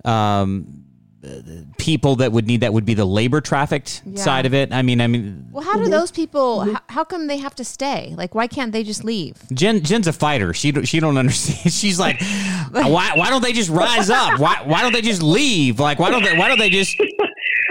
[0.06, 0.84] um,
[1.78, 4.22] people that would need that would be the labor trafficked Yeah.
[4.22, 4.72] side of it.
[4.72, 6.62] I mean, I mean, Well, how do those people?
[6.62, 8.14] How, how come they have to stay?
[8.18, 9.38] Like, why can't they just leave?
[9.54, 10.54] Jen Jen's a fighter.
[10.54, 11.74] She don't- she don't understand.
[11.82, 12.22] She's like,
[12.72, 14.40] why why don't they just rise up?
[14.40, 15.80] Why why don't they just leave?
[15.80, 16.96] Like why don't they why don't they just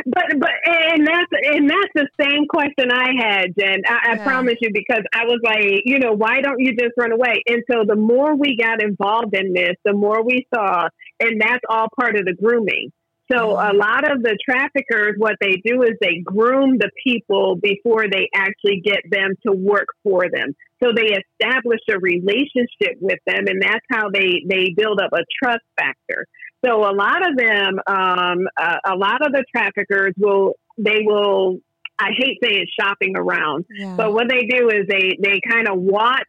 [0.09, 3.83] But but and that's and that's the same question I had, Jen.
[3.87, 4.25] I, I Yeah.
[4.25, 7.43] promise you because I was like, you know, why don't you just run away?
[7.49, 10.89] And so the more we got involved in this, the more we saw,
[11.21, 12.93] and that's all part of the grooming.
[13.33, 18.05] So a lot of the traffickers, what they do is they groom the people before
[18.09, 20.55] they actually get them to work for them.
[20.83, 25.25] So they establish a relationship with them, and that's how they they build up a
[25.43, 26.27] trust factor.
[26.65, 31.59] So a lot of them, um, uh, a lot of the traffickers will they will.
[31.99, 33.95] I hate saying shopping around, Yeah.
[33.97, 36.25] but what they do is they they kind of watch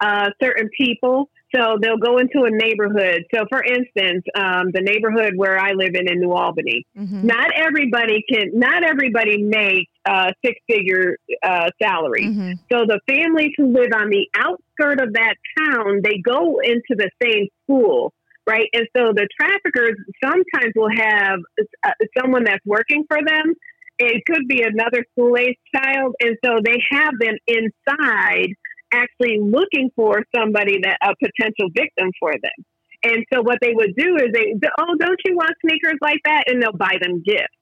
[0.00, 1.30] uh, certain people.
[1.54, 3.24] So they'll go into a neighborhood.
[3.34, 7.24] So for instance, um, the neighborhood where I live in in New Albany, Mhm.
[7.24, 12.24] not everybody can, not everybody makes uh, six figure uh, salary.
[12.24, 12.58] Mhm.
[12.70, 17.10] So the families who live on the outskirt of that town, they go into the
[17.22, 18.12] same school,
[18.46, 18.68] right?
[18.72, 21.40] And so the traffickers sometimes will have
[21.84, 23.54] uh, someone that's working for them.
[23.98, 28.52] It could be another school age child, and so they have them inside,
[28.92, 32.64] actually looking for somebody that a potential victim for them.
[33.04, 36.44] And so what they would do is they, oh, don't you want sneakers like that?
[36.48, 37.54] And they'll buy them gifts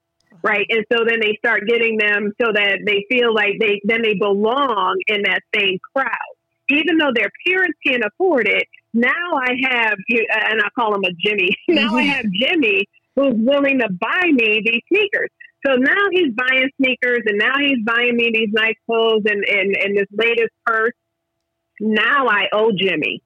[0.43, 0.67] right?
[0.69, 4.15] And so then they start getting them so that they feel like they then they
[4.15, 6.33] belong in that same crowd,
[6.69, 8.65] even though their parents can't afford it.
[8.95, 11.51] Now I have, and I call him a Jimmy.
[11.69, 12.11] Now I mm-hmm.
[12.11, 15.31] have Jimmy who's willing to buy me these sneakers.
[15.67, 19.77] So now he's buying sneakers, and now he's buying me these nice clothes and and,
[19.77, 20.93] and this latest purse.
[21.81, 23.23] Now I owe Jimmy.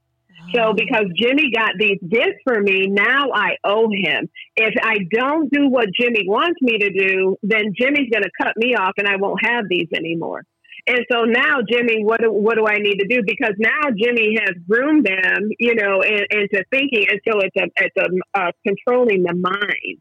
[0.54, 4.28] So because Jimmy got these gifts for me, now I owe him.
[4.56, 8.54] If I don't do what Jimmy wants me to do, then Jimmy's going to cut
[8.56, 10.44] me off and I won't have these anymore.
[10.86, 13.22] And so now, Jimmy, what do, what do I need to do?
[13.24, 17.68] Because now Jimmy has groomed them, you know, in, into thinking, and so it's a
[17.76, 19.98] it's a uh, controlling the mind.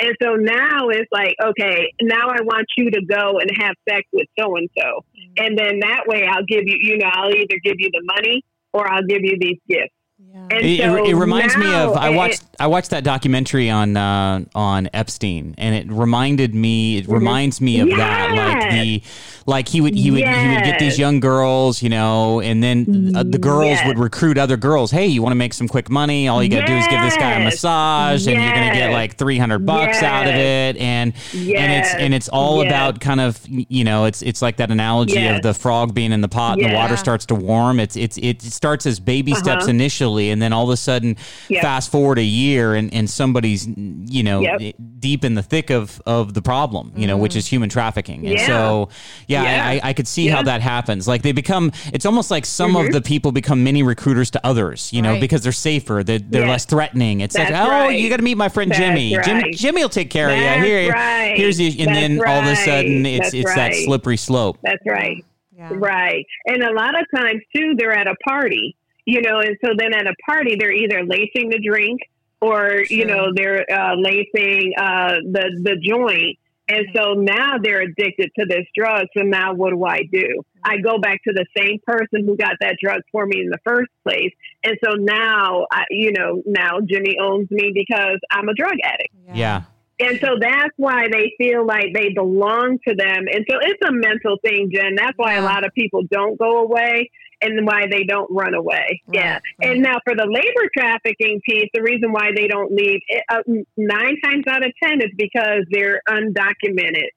[0.00, 4.06] And so now it's like, okay, now I want you to go and have sex
[4.12, 5.04] with so and so,
[5.36, 8.44] and then that way I'll give you, you know, I'll either give you the money
[8.72, 9.94] or I'll give you these gifts.
[10.30, 10.46] Yeah.
[10.50, 13.96] It, so it, it reminds me of I and- watched I watched that documentary on
[13.96, 19.02] uh, on Epstein and it reminded me it reminds me of that like the
[19.46, 23.12] like he would he would he would get these young girls you know and then
[23.14, 23.86] uh, the girls Yes.
[23.86, 26.60] would recruit other girls hey you want to make some quick money all you got
[26.62, 27.54] to do is give this guy a Yes.
[27.54, 32.12] massage and you're gonna get like 300 bucks out of it and and it's and
[32.12, 32.70] it's all Yes.
[32.72, 35.36] about kind of you know it's it's like that analogy Yes.
[35.36, 38.18] of the frog being in the pot and the water starts to warm it's it's
[38.18, 39.70] it starts as baby steps Uh-huh.
[40.18, 41.16] Initially and then all of a sudden
[41.48, 41.62] Yep.
[41.62, 44.74] fast forward a year and, and somebody's you know Yep.
[44.98, 48.34] deep in the thick of of the problem you know which is human trafficking and
[48.38, 48.46] Yeah.
[48.46, 48.88] so
[49.26, 49.66] yeah, Yeah.
[49.66, 52.68] I, I, I could see how that happens like they become it's almost like some
[52.68, 52.86] Mm-hmm.
[52.88, 55.20] of the people become mini recruiters to others you know Right.
[55.20, 56.50] because they're safer they're, they're Yes.
[56.50, 57.98] less threatening it's like oh right.
[57.98, 59.54] you got to meet my friend That's jimmy jimmy right.
[59.54, 61.34] jimmy will take care of you here right.
[61.36, 64.58] here's the and That's then all of a sudden it's That's it's that slippery slope
[64.62, 65.24] That's right.
[65.56, 65.70] Yeah.
[65.72, 66.24] Right.
[66.46, 68.76] And a lot of times too, they're at a party,
[69.12, 71.98] you know, and so then at a party, they're either lacing the drink
[72.42, 76.36] or, you know, they're uh, lacing uh, the, the joint.
[76.68, 79.06] And so now they're addicted to this drug.
[79.16, 80.28] So now what do I do?
[80.62, 83.58] I go back to the same person who got that drug for me in the
[83.64, 84.32] first place.
[84.62, 89.14] And so now, I, you know, now Jimmy owns me because I'm a drug addict.
[89.32, 89.62] yeah
[89.98, 93.24] And so that's why they feel like they belong to them.
[93.32, 94.96] And so it's a mental thing, Jen.
[94.96, 95.40] That's why Yeah.
[95.40, 99.02] a lot of people don't go away and why they don't run away.
[99.06, 99.40] Right, yeah.
[99.58, 99.70] right.
[99.70, 103.42] And now for the labor trafficking piece, the reason why they don't leave, it, uh,
[103.76, 107.08] nine times out of 10 is because they're undocumented.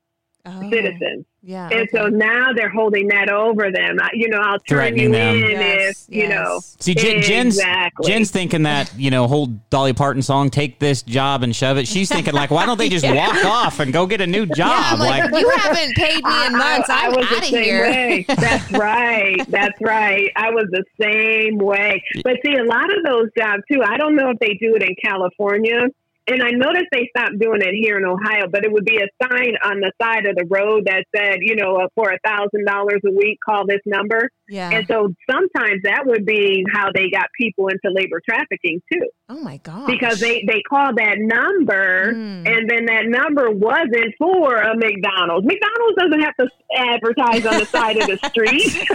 [0.45, 1.25] Oh, citizens.
[1.43, 1.69] Yeah.
[1.71, 3.97] And so now they're holding that over them.
[4.13, 5.35] You know, I'll turn Threatening you them.
[5.37, 6.59] in Yes, if, you know.
[6.79, 8.11] See, Jen, Jen's Exactly.
[8.11, 11.87] Jen's thinking that you know whole Dolly Parton song, "Take this job and shove it."
[11.87, 14.57] She's thinking like, why don't they just walk off and go get a new job?
[14.67, 16.89] Yeah, I'm like, you haven't paid me in months.
[16.89, 17.81] I, I I'm was out the of same here.
[17.83, 18.25] way.
[18.27, 19.45] That's right.
[19.49, 20.29] That's right.
[20.35, 22.03] I was the same way.
[22.23, 23.81] But see, a lot of those jobs too.
[23.83, 25.87] I don't know if they do it in California,
[26.27, 28.45] and I noticed they stopped doing it here in Ohio.
[28.51, 31.55] But it would be a sign on the side of the road that said, you
[31.55, 34.29] know, uh, for a thousand dollars a week, call this number.
[34.47, 34.69] Yeah.
[34.71, 39.39] And so sometimes that would be how they got people into labor trafficking too, oh
[39.39, 39.87] my god.
[39.87, 42.13] because they they called that number.
[42.13, 42.45] Mm.
[42.47, 45.47] And then that number wasn't for a McDonald's.
[45.47, 48.87] McDonald's doesn't have to advertise on the side of the street.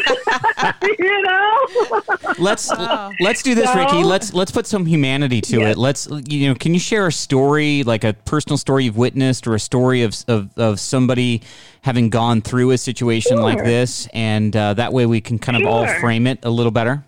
[0.98, 2.02] you know?
[2.38, 3.12] let's Oh.
[3.20, 4.04] let's do this, So- Ricky.
[4.04, 5.72] Let's let's put some humanity to Yes.
[5.72, 5.78] it.
[5.78, 9.54] Let's you know, can you share a story, like a personal story you've witnessed, or
[9.54, 11.42] a story of of, of somebody
[11.82, 15.66] having gone through a situation like this, and uh, that way we can kind of
[15.66, 17.04] all frame it a little better.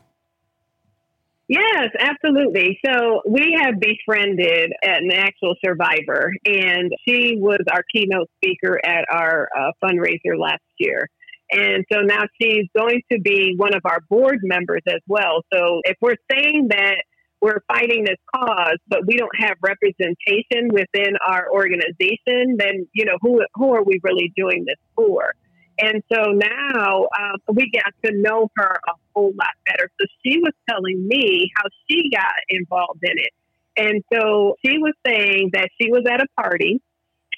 [1.48, 2.78] Yes, absolutely.
[2.84, 9.48] So we have befriended an actual survivor, and she was our keynote speaker at our
[9.58, 11.08] uh, fundraiser last year.
[11.50, 15.42] And so now she's going to be one of our board members as well.
[15.50, 16.96] So if we're saying that
[17.40, 23.18] we're fighting this cause, but we don't have representation within our organization, then you know
[23.20, 25.34] who who are we really doing this for?
[25.80, 29.88] And so now um, we got to know her a whole lot better.
[30.00, 33.32] So she was telling me how she got involved in it.
[33.76, 36.82] And so she was saying that she was at a party.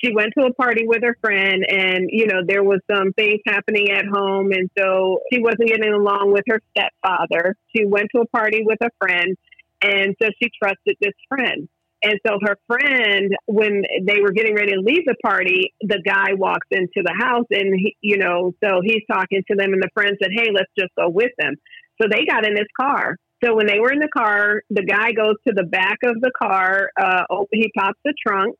[0.02, 3.40] She went to a party with her friend, and you know there was some things
[3.46, 7.54] happening at home, and so she wasn't getting along with her stepfather.
[7.76, 9.36] She went to a party with a friend,
[9.82, 11.68] and so she trusted this friend.
[12.02, 16.32] And so her friend, when they were getting ready to leave the party, the guy
[16.32, 19.90] walks into the house and, he, you know, so he's talking to them and the
[19.92, 21.56] friend said, Hey, let's just go with them.
[22.00, 23.16] So they got in his car.
[23.44, 26.30] So when they were in the car, the guy goes to the back of the
[26.38, 26.90] car.
[26.98, 28.56] Uh, he pops the trunk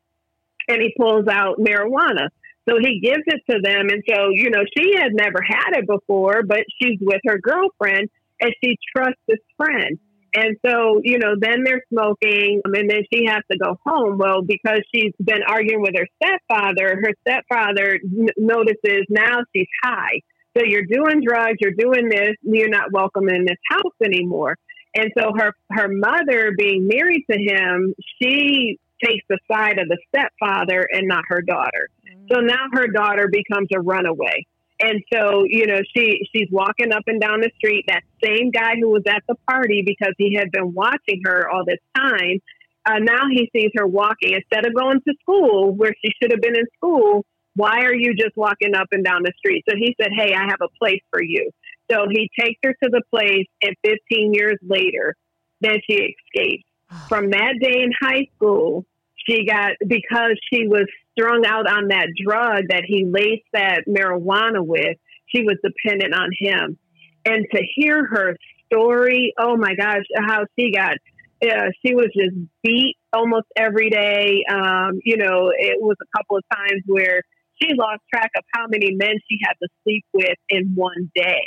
[0.69, 2.29] and he pulls out marijuana.
[2.69, 3.89] So he gives it to them.
[3.89, 8.11] And so, you know, she had never had it before, but she's with her girlfriend
[8.41, 9.99] and she trusts this friend.
[10.35, 14.19] And so, you know, then they're smoking, um, and then she has to go home.
[14.19, 20.21] Well, because she's been arguing with her stepfather, her stepfather n- notices now she's high.
[20.57, 24.57] So you're doing drugs, you're doing this, you're not welcome in this house anymore.
[24.95, 29.99] And so her her mother, being married to him, she takes the side of the
[30.09, 31.89] stepfather and not her daughter.
[32.33, 34.45] So now her daughter becomes a runaway.
[34.81, 37.85] And so, you know, she she's walking up and down the street.
[37.87, 41.65] That same guy who was at the party because he had been watching her all
[41.67, 42.39] this time.
[42.87, 46.41] Uh, now he sees her walking instead of going to school where she should have
[46.41, 47.27] been in school.
[47.57, 49.65] Why are you just walking up and down the street?
[49.69, 51.51] So he said, "Hey, I have a place for you."
[51.91, 55.15] So he takes her to the place, and 15 years later,
[55.61, 56.65] then she escapes.
[57.09, 58.85] From that day in high school,
[59.31, 64.65] she got because she was strung out on that drug that he laced that marijuana
[64.65, 64.97] with.
[65.27, 66.79] She was dependent on him,
[67.25, 70.97] and to hear her story, oh my gosh, how she got.
[71.43, 74.45] Uh, she was just beat almost every day.
[74.51, 77.23] Um, you know, it was a couple of times where
[77.61, 81.47] she lost track of how many men she had to sleep with in one day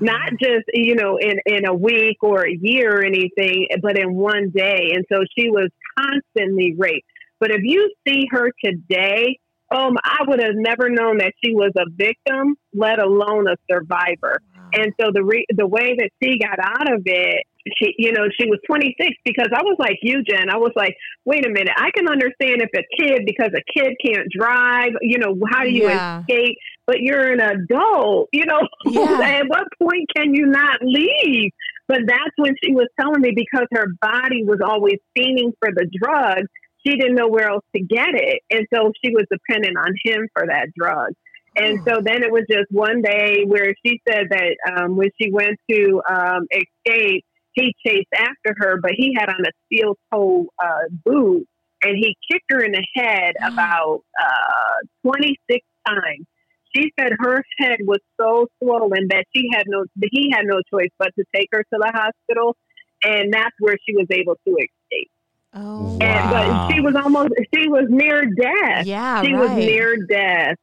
[0.00, 4.12] not just you know in in a week or a year or anything but in
[4.14, 7.06] one day and so she was constantly raped
[7.44, 9.38] but if you see her today
[9.70, 14.40] um i would have never known that she was a victim let alone a survivor.
[14.76, 17.42] And so the re- the way that she got out of it
[17.78, 20.48] she you know she was 26 because i was like you jen.
[20.50, 21.74] I was like wait a minute.
[21.76, 25.70] I can understand if a kid because a kid can't drive you know how do
[25.70, 26.20] you Yeah.
[26.28, 26.56] escape?
[26.86, 29.20] But you're an adult you know Yeah.
[29.40, 31.50] at what point can you not leave?
[31.86, 35.86] But that's when she was telling me because her body was always fiending for the
[36.00, 36.44] drug
[36.86, 40.28] she didn't know where else to get it and so she was dependent on him
[40.34, 41.12] for that drug
[41.56, 45.30] and so then it was just one day where she said that um, when she
[45.30, 50.46] went to um, escape, he chased after her, but he had on a steel toe
[50.62, 51.46] uh, boot
[51.82, 56.26] and he kicked her in the head about uh, 26 times.
[56.74, 60.90] She said her head was so swollen that she had no, he had no choice
[60.98, 62.56] but to take her to the hospital,
[63.04, 65.10] and that's where she was able to escape.
[65.54, 65.98] Oh.
[66.00, 66.66] And Wow.
[66.68, 69.22] but she was almost, she was near death Yeah.
[69.22, 69.40] she right.
[69.40, 70.56] was near death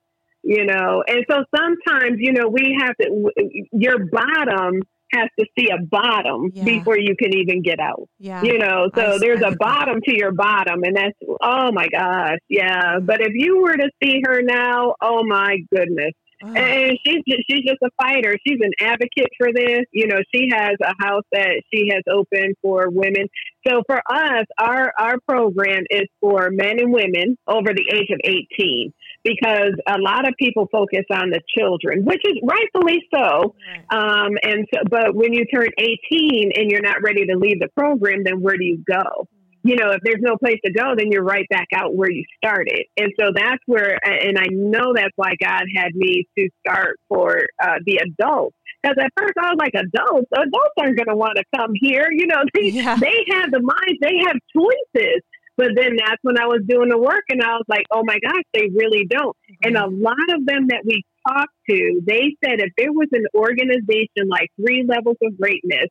[0.43, 3.31] you know and so sometimes you know we have to
[3.71, 4.81] your bottom
[5.13, 6.63] has to see a bottom Yeah.
[6.63, 8.07] before you can even get out.
[8.17, 8.41] Yeah.
[8.43, 9.59] You know, so s- there's I a get that.
[9.59, 12.97] bottom to your bottom, and that's oh my gosh, yeah.
[13.01, 17.65] But if you were to see her now, oh my goodness, and she's just, she's
[17.65, 18.35] just a fighter.
[18.45, 19.81] She's an advocate for this.
[19.91, 23.27] You know, she has a house that she has opened for women.
[23.67, 28.19] So for us, our our program is for men and women over the age of
[28.23, 33.55] 18 because a lot of people focus on the children, which is rightfully so.
[33.95, 37.69] Um, and so, but when you turn 18 and you're not ready to leave the
[37.77, 39.27] program, then where do you go?
[39.63, 42.23] You know, if there's no place to go, then you're right back out where you
[42.37, 42.85] started.
[42.97, 47.41] And so that's where, and I know that's why God had me to start for
[47.61, 48.55] uh, the adults.
[48.81, 52.07] Because at first I was like, adults, adults aren't going to want to come here.
[52.11, 52.95] You know, they, Yeah.
[52.95, 55.21] they have the minds, they have choices.
[55.57, 58.17] But then that's when I was doing the work and I was like, oh my
[58.23, 59.35] gosh, they really don't.
[59.63, 63.25] And a lot of them that we talked to, they said if there was an
[63.35, 65.87] organization like Three Levels of Greatness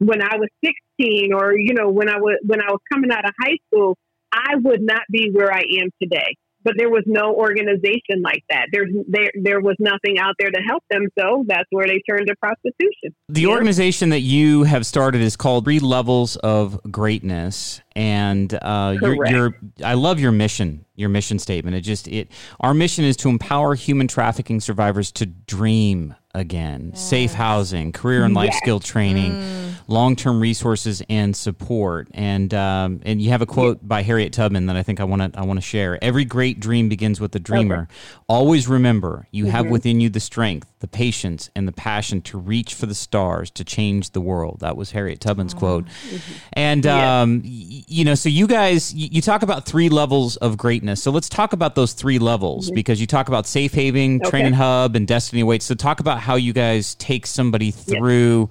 [0.00, 0.48] when I was
[0.98, 3.96] 16 or, you know, when I was when I was coming out of high school,
[4.32, 6.36] I would not be where I am today.
[6.62, 8.66] But there was no organization like that.
[8.70, 12.26] There's there there was nothing out there to help them, so that's where they turned
[12.26, 13.14] to prostitution.
[13.30, 13.48] The Yeah.
[13.48, 19.56] organization that you have started is called Three Levels of Greatness, and uh, your, your
[19.82, 21.76] I love your mission, your mission statement.
[21.76, 22.30] It just it
[22.60, 28.34] our mission is to empower human trafficking survivors to dream again, safe housing, career and
[28.34, 28.58] life Yes.
[28.58, 29.70] skill training, Mm.
[29.88, 32.08] long term resources and support.
[32.14, 35.32] And um, and you have a quote by Harriet Tubman that I think I want
[35.32, 35.98] to I want to share.
[36.02, 37.88] Every great dream begins with a dreamer.
[38.28, 39.72] Always remember, you have Mm-hmm.
[39.72, 43.64] within you the strength, the patience, and the passion to reach for the stars to
[43.64, 44.60] change the world.
[44.60, 45.84] That was Harriet Tubman's quote.
[46.54, 47.20] And Yeah.
[47.22, 51.02] um, y- you know, so you guys, y- you talk about three levels of greatness.
[51.02, 54.22] So let's talk about those three levels because you talk about safe haven, Mm-hmm.
[54.26, 54.30] Okay.
[54.30, 55.66] training hub, and destiny awaits.
[55.66, 58.50] So talk about how you guys take somebody through.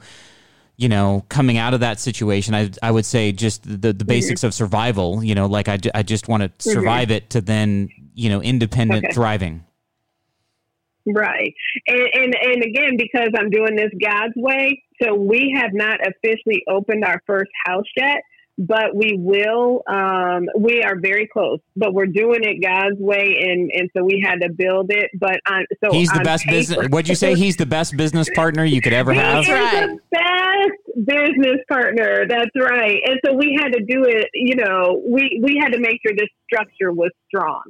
[0.77, 3.97] You know, coming out of that situation, I I would say just the Mm-hmm.
[3.97, 5.21] the basics of survival.
[5.21, 9.05] You know, like I, I just want to survive it to then you know independent
[9.05, 9.13] Okay.
[9.13, 9.63] thriving.
[11.13, 11.53] Right.
[11.87, 16.63] And, and and again, because I'm doing this God's way, so we have not officially
[16.69, 18.21] opened our first house yet,
[18.57, 19.83] but we will.
[19.87, 24.21] Um, we are very close, but we're doing it God's way, and and so we
[24.25, 25.09] had to build it.
[25.17, 26.87] But on so He's the on best paper- business.
[26.89, 27.35] What'd you say?
[27.35, 29.43] He's the best business partner you could ever He have.
[29.43, 32.25] is That's the best business partner.
[32.27, 32.99] That's right.
[33.05, 34.27] And so we had to do it.
[34.33, 37.61] You know, we we had to make sure this structure was strong,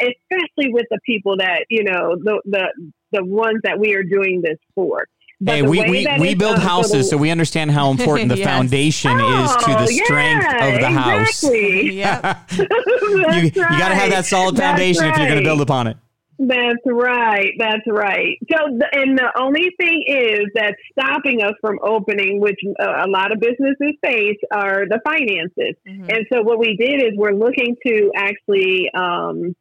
[0.00, 4.40] especially with the people that you know the the the ones that we are doing
[4.42, 5.06] this for.
[5.38, 8.46] But Hey, we, we, we build houses, the- so we understand how important the Yes.
[8.46, 11.42] foundation is to the Oh, strength yeah, of the house.
[11.44, 11.92] Exactly.
[11.96, 12.50] Yep.
[12.52, 15.88] you you got to have that solid That's foundation if you're going to build upon
[15.88, 15.98] it.
[16.38, 17.52] That's right.
[17.58, 18.38] That's right.
[18.50, 23.08] So, the, and the only thing is that's stopping us from opening, which uh, a
[23.08, 25.76] lot of businesses face, are the finances.
[25.88, 26.14] Mhm.
[26.14, 29.54] And so, what we did is we're looking to actually um,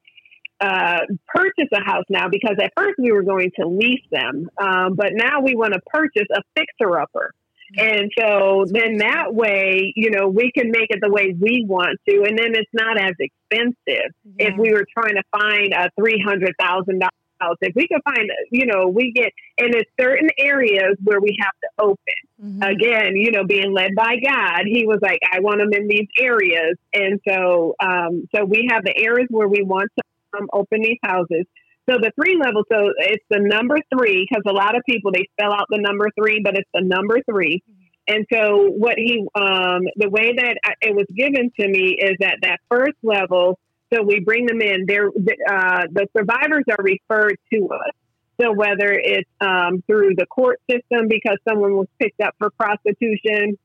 [0.61, 4.95] uh, purchase a house now because at first we were going to lease them, um,
[4.95, 7.31] but now we want to purchase a fixer upper.
[7.77, 11.99] And so then that way, you know, we can make it the way we want
[12.07, 16.21] to, and then it's not as expensive if we were trying to find a three
[16.25, 17.57] hundred thousand dollars house.
[17.61, 21.53] If we could find, you know, we get and there's certain areas where we have
[21.63, 21.97] to open.
[22.41, 22.71] Mhm.
[22.71, 26.07] Again, you know, being led by God, He was like, I want them in these
[26.19, 30.03] areas, and so, um, so we have the areas where we want to
[30.37, 31.45] um, open these houses.
[31.89, 35.27] So the three levels, so it's the number three because a lot of people they
[35.39, 37.61] spell out the number three, but it's the number three.
[38.07, 42.17] And so what he, um, the way that I, it was given to me is
[42.19, 43.59] that that first level.
[43.93, 44.85] So we bring them in.
[44.87, 47.93] They're uh, the survivors are referred to us.
[48.41, 53.57] So whether it's um, through the court system because someone was picked up for prostitution,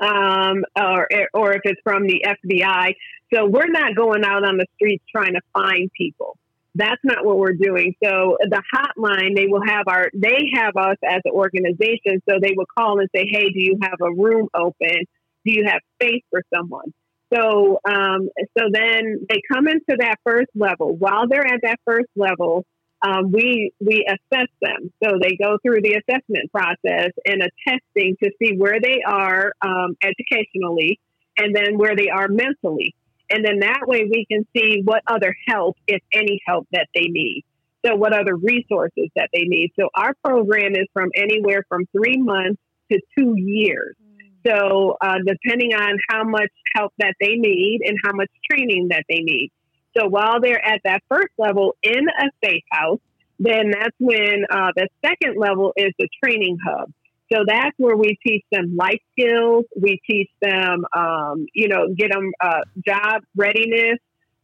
[0.00, 2.94] um, or or if it's from the FBI.
[3.34, 6.36] So we're not going out on the streets trying to find people.
[6.74, 7.94] That's not what we're doing.
[8.04, 12.22] So the hotline, they will have our, they have us as an organization.
[12.28, 15.06] So they will call and say, "Hey, do you have a room open?
[15.44, 16.92] Do you have space for someone?"
[17.34, 20.94] So, um, so then they come into that first level.
[20.96, 22.64] While they're at that first level,
[23.06, 24.92] um, we we assess them.
[25.02, 29.52] So they go through the assessment process and a testing to see where they are
[29.62, 30.98] um, educationally,
[31.38, 32.94] and then where they are mentally.
[33.30, 37.06] And then that way we can see what other help, if any help, that they
[37.08, 37.44] need.
[37.84, 39.70] So what other resources that they need.
[39.78, 43.94] So our program is from anywhere from three months to two years.
[44.46, 49.04] So uh, depending on how much help that they need and how much training that
[49.08, 49.50] they need.
[49.96, 53.00] So while they're at that first level in a safe house,
[53.38, 56.90] then that's when uh, the second level is the training hub.
[57.32, 59.64] So that's where we teach them life skills.
[59.80, 63.98] We teach them, um, you know, get them uh, job readiness.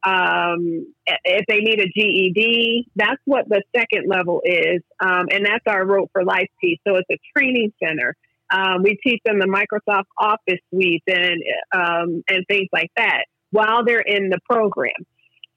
[0.05, 4.82] Um, if they need a GED, that's what the second level is.
[4.98, 6.80] Um, and that's our Rope for Life piece.
[6.86, 8.16] So it's a training center.
[8.53, 11.40] Um, we teach them the Microsoft Office suite and,
[11.72, 14.90] um, and things like that while they're in the program.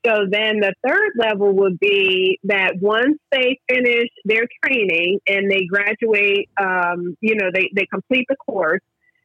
[0.05, 5.65] So then the third level would be that once they finish their training and they
[5.65, 8.81] graduate, um, you know, they, they complete the course,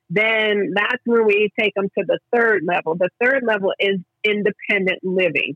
[0.09, 2.97] then that's when we take them to the third level.
[2.97, 5.55] The third level is independent living.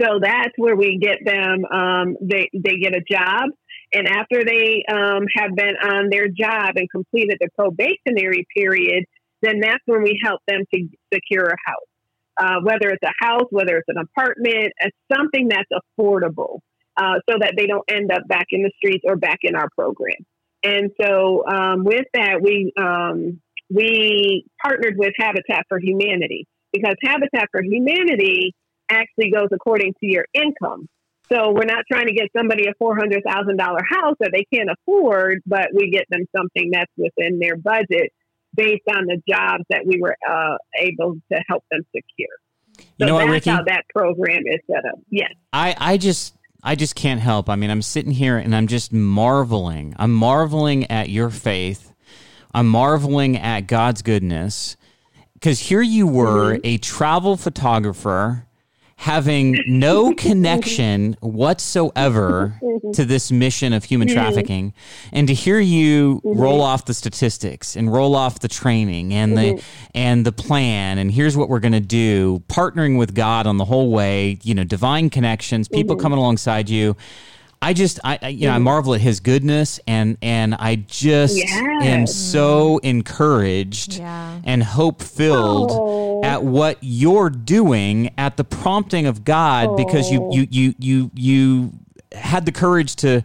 [0.00, 3.50] So that's where we get them, um, they, they get a job.
[3.92, 9.04] And after they um, have been on their job and completed the probationary period,
[9.42, 11.88] then that's when we help them to secure a house
[12.38, 16.60] uh, whether it's a house, whether it's an apartment, as something that's affordable,
[16.96, 19.68] uh, so that they don't end up back in the streets or back in our
[19.76, 20.16] program.
[20.62, 27.48] And so, um, with that, we um, we partnered with Habitat for Humanity because Habitat
[27.52, 28.54] for Humanity
[28.90, 30.88] actually goes according to your income.
[31.30, 34.44] So we're not trying to get somebody a four hundred thousand dollar house that they
[34.52, 38.12] can't afford, but we get them something that's within their budget
[38.54, 42.28] based on the jobs that we were uh, able to help them secure.
[42.78, 43.50] So you know what, that's Ricky?
[43.50, 44.98] how that program is set up.
[45.10, 45.32] Yes.
[45.52, 47.48] I, I just I just can't help.
[47.48, 49.94] I mean, I'm sitting here and I'm just marveling.
[49.98, 51.92] I'm marveling at your faith.
[52.52, 54.76] I'm marveling at God's goodness.
[55.34, 56.60] Because here you were, Mm-hmm.
[56.66, 58.47] a travel photographer,
[58.98, 62.60] having no connection whatsoever
[62.92, 64.16] to this mission of human mm-hmm.
[64.16, 64.74] trafficking,
[65.12, 66.38] and to hear you mm-hmm.
[66.38, 69.88] roll off the statistics and roll off the training and the mm-hmm.
[69.94, 73.64] and the plan, and here's what we're going to do, partnering with God on the
[73.64, 76.96] whole way, you know, divine connections, people coming alongside you.
[77.60, 78.62] I just, I, I you know, I mm.
[78.62, 84.40] marvel at His goodness, and and I just am so encouraged Yeah.
[84.44, 86.22] and hope filled Oh.
[86.24, 90.32] at what you're doing at the prompting of God because you oh.
[90.32, 91.72] you you you you
[92.12, 93.22] had the courage to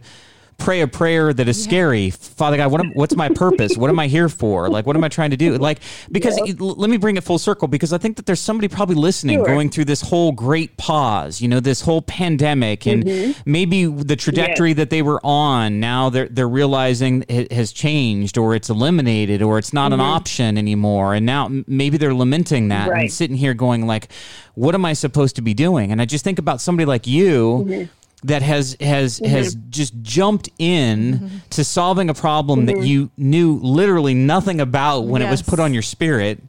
[0.58, 2.10] pray a prayer that is scary.
[2.10, 3.76] Father god what am, what's my purpose?
[3.76, 4.68] What am i here for?
[4.74, 5.56] Like what am i trying to do?
[5.58, 5.80] Like
[6.10, 8.68] because it- l- let me bring it full circle because i think that there's somebody
[8.68, 9.46] probably listening Sure.
[9.46, 13.40] going through this whole great pause you know this whole pandemic and Mm-hmm.
[13.50, 18.54] maybe the trajectory that they were on now they're they're realizing it has changed or
[18.54, 21.14] it's eliminated or it's not an option anymore.
[21.14, 23.08] And now maybe they're lamenting that and Mm-hmm.
[23.08, 24.08] Sitting here going like
[24.54, 25.90] what am i supposed to be doing?
[25.92, 27.84] And i just think about somebody like you Mm-hmm.
[28.24, 29.30] That has has mm-hmm.
[29.30, 31.36] has just jumped in mm-hmm.
[31.50, 32.80] to solving a problem Mm-hmm.
[32.80, 36.40] that you knew literally nothing about when it was put on your spirit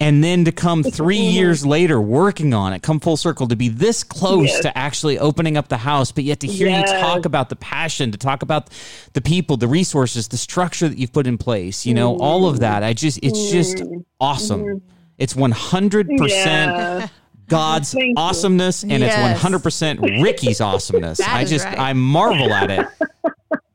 [0.00, 3.68] and then to come 3 years later working on it come full circle to be
[3.68, 4.62] this close Yes.
[4.62, 6.90] to actually opening up the house but yet to hear Yes.
[6.90, 8.70] you talk about the passion to talk about
[9.12, 12.54] the people the resources the structure that you've put in place you know all of
[12.54, 12.62] mm-hmm.
[12.62, 12.82] that.
[12.82, 13.82] I just it's just
[14.20, 14.82] awesome.
[15.18, 17.08] It's 100% Yeah.
[17.48, 19.36] God's awesomeness and Yes.
[19.36, 21.20] it's 100% Ricky's awesomeness.
[21.26, 21.78] I just right.
[21.78, 22.86] I marvel at it.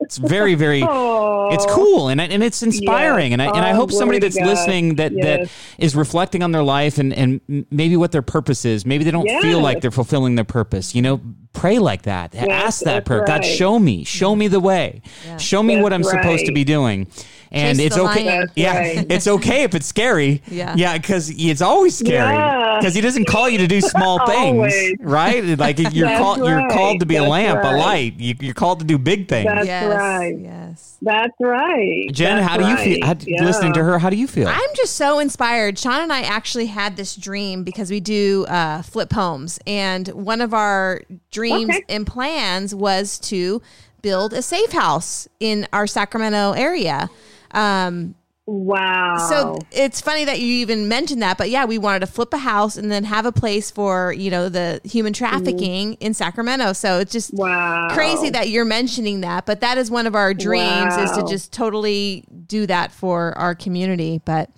[0.00, 1.48] It's very very Oh.
[1.52, 4.46] it's cool and and it's inspiring and I and I Oh, hope somebody that's God.
[4.46, 5.50] listening that that Yes.
[5.78, 8.84] is reflecting on their life and and maybe what their purpose is.
[8.84, 10.94] Maybe they don't feel like they're fulfilling their purpose.
[10.94, 11.20] You know,
[11.54, 12.34] pray like that.
[12.34, 13.24] Ask that that's prayer.
[13.26, 14.04] God, show me.
[14.04, 15.00] Show me the way.
[15.38, 17.06] Show me what I'm That's supposed to be doing.
[17.50, 18.26] And Chase it's okay.
[18.26, 18.48] lion.
[18.56, 19.06] Yeah, right.
[19.10, 20.42] it's okay if it's scary.
[20.48, 20.74] Yeah.
[20.76, 22.34] yeah, because it's always scary.
[22.34, 22.78] Yeah.
[22.78, 25.44] Because he doesn't call you to do small things, right?
[25.58, 28.14] Like you're That's called, you're called to be a That's lamp, a light.
[28.18, 29.46] You, you're called to do big things.
[29.46, 29.94] That's yes.
[29.96, 30.38] right.
[30.38, 30.98] Yes.
[31.02, 32.06] That's right.
[32.12, 33.06] Jen, That's how do you feel?
[33.06, 33.44] How, Yeah.
[33.44, 34.48] Listening to her, how do you feel?
[34.48, 35.78] I'm just so inspired.
[35.78, 40.40] Sean and I actually had this dream because we do uh, flip homes, and one
[40.40, 41.84] of our dreams Okay.
[41.88, 43.60] and plans was to
[44.02, 47.08] build a safe house in our Sacramento area.
[47.54, 48.14] Um,
[48.46, 49.16] Wow.
[49.30, 52.38] so it's funny that you even mentioned that, but yeah, we wanted to flip a
[52.38, 56.74] house and then have a place for you know the human trafficking in Sacramento.
[56.74, 57.88] So it's just wow.
[57.92, 61.54] crazy that you're mentioning that, but that is one of our dreams is to just
[61.54, 64.20] totally do that for our community.
[64.26, 64.50] But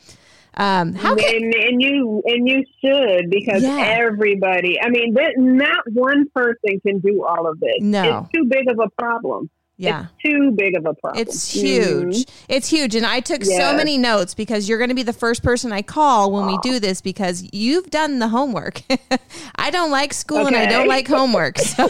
[0.55, 3.85] um, how can and, and you and you should because Yeah.
[3.87, 4.81] everybody.
[4.83, 7.77] I mean, th- not one person can do all of this.
[7.81, 8.21] No.
[8.23, 9.49] it's too big of a problem.
[9.79, 10.07] Yeah.
[10.19, 11.21] It's too big of a problem.
[11.23, 11.61] It's Mhm.
[11.61, 12.27] huge.
[12.49, 12.95] It's huge.
[12.95, 15.83] And I took so many notes because you're going to be the first person I
[15.83, 18.83] call when we do this because you've done the homework.
[19.57, 21.57] I don't like school and I don't like homework.
[21.77, 21.89] So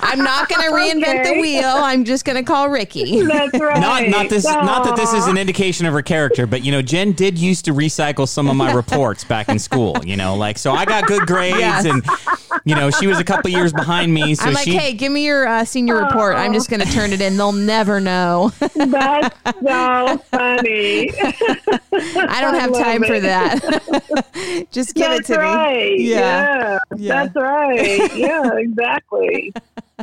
[0.00, 1.64] I'm not going to reinvent the wheel.
[1.66, 3.22] I'm just going to call Ricky.
[3.22, 3.80] That's right.
[3.80, 6.80] not not this not that this is an indication of her character, but you know,
[6.82, 9.96] Jen did used to recycle some of my reports back in school.
[10.04, 11.84] You know, like so I got good grades Yes.
[11.84, 12.04] and
[12.64, 14.76] you know, she was a couple years behind me, so I'm like, she.
[14.76, 16.36] hey, give me your uh, senior report.
[16.36, 17.36] I'm just going to turn it in.
[17.36, 18.52] They'll never know.
[18.58, 21.10] That's so funny.
[21.20, 24.66] I don't have love time for that.
[24.70, 25.96] just give That's it to right.
[25.96, 26.10] me.
[26.10, 26.78] Yeah.
[26.96, 27.24] Yeah.
[27.24, 28.16] That's right.
[28.16, 29.52] Yeah, exactly.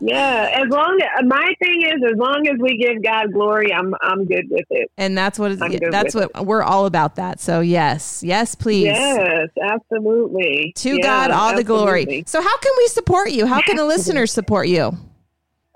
[0.02, 0.62] Yeah.
[0.64, 4.26] As long as my thing is, as long as we give God glory, I'm I'm
[4.26, 4.92] good with it.
[4.98, 7.16] And that's what good that's what we're all about.
[7.16, 7.40] That.
[7.40, 8.86] So yes, yes, please.
[8.86, 10.74] Yes, absolutely.
[10.78, 12.24] To Yeah, God all the glory.
[12.26, 13.46] So how can we support you?
[13.46, 14.98] How can the listeners support you?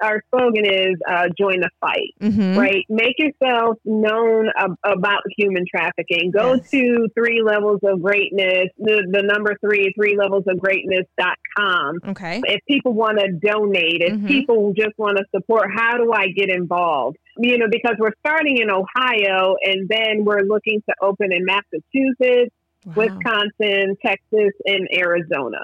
[0.03, 2.85] Our slogan is uh, "Join the fight." hmm right?
[2.89, 6.31] Make yourself known ab- about human trafficking.
[6.31, 6.69] Go Yes.
[6.71, 11.99] to three levels of greatness, the, the number three, three levels of greatness.com.
[12.09, 12.41] Okay.
[12.45, 14.27] If people want to donate, if Mhm.
[14.27, 17.17] people just want to support, how do I get involved?
[17.37, 22.53] You know, because we're starting in Ohio and then we're looking to open in Massachusetts,
[22.85, 22.93] Wow.
[22.95, 25.59] Wisconsin, Texas, and Arizona.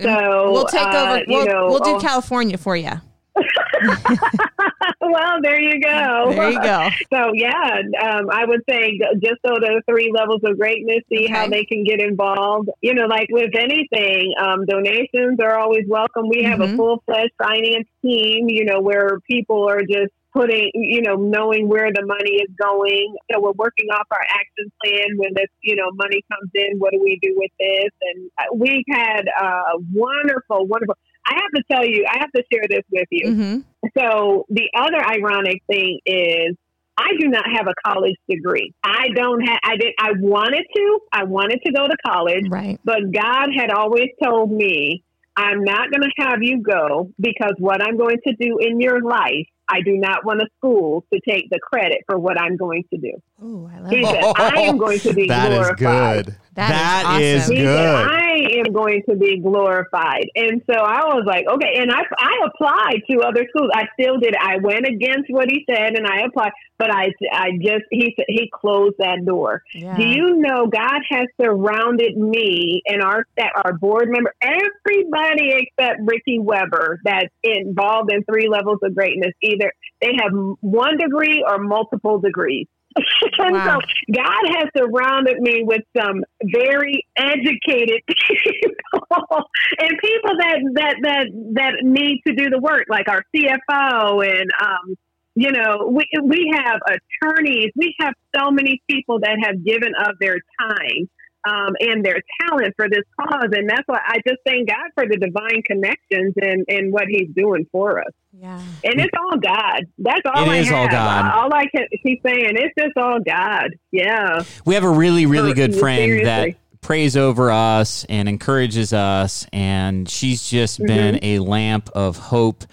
[0.00, 1.18] So we'll take uh, over.
[1.18, 2.90] you We'll, know, we'll do oh- California for you.
[5.00, 6.32] well, there you go.
[6.34, 6.88] There you go.
[7.12, 11.48] So yeah, um, I would say just go to three levels of greatness, see how
[11.48, 12.68] they can get involved.
[12.82, 16.28] You know, like with anything, um, donations are always welcome.
[16.28, 16.74] We have Mhm.
[16.74, 18.48] a full fledged finance team.
[18.48, 23.16] You know, where people are just putting, you know, knowing where the money is going.
[23.32, 25.16] So we're working off our action plan.
[25.16, 27.90] When this, you know, money comes in, what do we do with this?
[28.02, 30.96] And uh, we've had uh, wonderful, wonderful.
[31.28, 33.34] I have to tell you, I have to share this with you.
[33.34, 33.58] hmm
[33.98, 36.56] So the other ironic thing is
[36.96, 38.72] I do not have a college degree.
[38.82, 40.98] I don't have I did I wanted to.
[41.12, 42.80] I wanted to go to college, Right.
[42.84, 45.04] but God had always told me
[45.36, 49.00] I'm not going to have you go because what I'm going to do in your
[49.00, 52.82] life, I do not want a school to take the credit for what I'm going
[52.92, 53.12] to do.
[53.40, 54.12] Oh, I love He that.
[54.14, 56.26] said, I am going to be That is glorified.
[56.26, 56.36] good.
[56.54, 57.56] That is That is awesome.
[57.56, 57.76] He good.
[57.76, 60.26] said, I am going to be glorified.
[60.34, 61.74] And so I was like, okay.
[61.76, 63.70] And I, I applied to other schools.
[63.72, 64.34] I still did.
[64.40, 68.24] I went against what he said and I applied, but I, I just, he said,
[68.28, 69.62] he closed that door.
[69.72, 69.96] Yeah.
[69.96, 76.00] Do you know God has surrounded me and our staff, our board member, everybody except
[76.02, 79.32] Ricky Weber that's involved in three levels of greatness.
[79.42, 82.66] Either they have one degree or multiple degrees.
[83.38, 83.80] and Wow.
[83.80, 91.26] so God has surrounded me with some very educated people and people that, that, that,
[91.54, 94.96] that need to do the work, like our CFO and, um,
[95.34, 97.70] you know, we, we have attorneys.
[97.76, 101.08] We have so many people that have given of their time
[101.46, 103.50] um, and their talent for this cause.
[103.52, 107.28] And that's why I just thank God for the divine connections and, and what he's
[107.34, 108.12] doing for us.
[108.32, 108.60] Yeah.
[108.84, 109.86] And it's all God.
[109.98, 110.88] That's all It I is all.
[110.88, 111.32] God.
[111.34, 113.70] All I can keep saying, it's just all God.
[113.90, 114.42] Yeah.
[114.64, 120.08] We have a really, really good friend that prays over us and encourages us, and
[120.08, 121.24] she's just been Mm-hmm.
[121.24, 122.64] a lamp of hope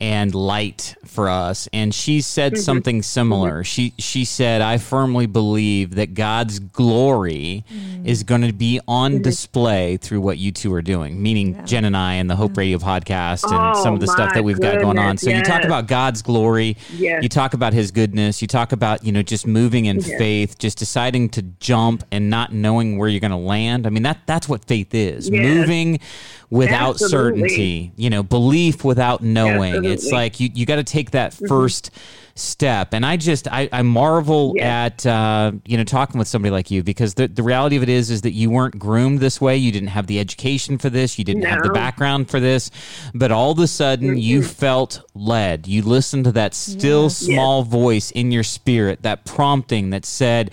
[0.00, 1.68] and light for us.
[1.72, 2.60] And she said Mm-hmm.
[2.62, 3.64] something similar.
[3.64, 7.64] She she said, "I firmly believe that God's glory
[8.04, 9.22] is going to be on Mm-hmm.
[9.22, 12.78] display through what you two are doing." Meaning Jen and I and the Hope Radio
[12.78, 15.16] podcast and Oh, some of the stuff that we've got going on.
[15.16, 16.76] goodness, So you talk about God's glory.
[16.96, 17.22] Yes.
[17.22, 18.40] You talk about his goodness.
[18.40, 20.08] You talk about, you know, just moving in Yes.
[20.18, 23.86] faith, just deciding to jump and not knowing where you're going to land.
[23.86, 25.28] I mean, that that's what faith is.
[25.28, 25.42] Yes.
[25.44, 26.00] Moving
[26.48, 27.40] without Absolutely.
[27.48, 29.84] certainty, you know, belief without knowing.
[29.92, 31.90] It's like you, you got to take that 1st
[32.36, 32.94] step.
[32.94, 35.04] And I just, I, I marvel Yes.
[35.04, 37.88] at, uh, you know, talking with somebody like you because the, the reality of it
[37.90, 39.56] is, is that you weren't groomed this way.
[39.56, 41.18] You didn't have the education for this.
[41.18, 42.70] You didn't have the background for this.
[43.14, 45.66] But all of a sudden you felt led.
[45.66, 47.18] You listened to that still Yes.
[47.18, 50.50] small voice in your spirit, that prompting that said.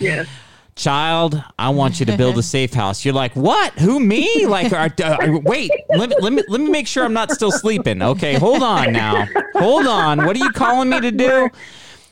[0.78, 3.04] Child, I want you to build a safe house.
[3.04, 3.74] You're like, what?
[3.80, 4.46] Who me?
[4.46, 7.52] Like, are, uh, wait, let me, let me let me make sure I'm not still
[7.52, 8.02] sleeping.
[8.02, 9.26] Okay, hold on now,
[9.56, 10.26] hold on.
[10.26, 11.50] What are you calling me to do?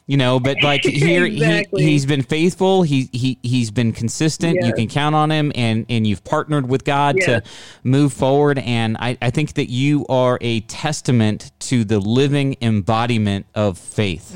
[0.08, 1.84] You know, but like here, Exactly.
[1.84, 2.84] he he's been faithful.
[2.84, 4.58] He he he's been consistent.
[4.64, 7.26] You can count on him, and and you've partnered with God Yes.
[7.26, 7.44] to
[7.84, 8.60] move forward.
[8.60, 14.36] And I I think that you are a testament to the living embodiment of faith.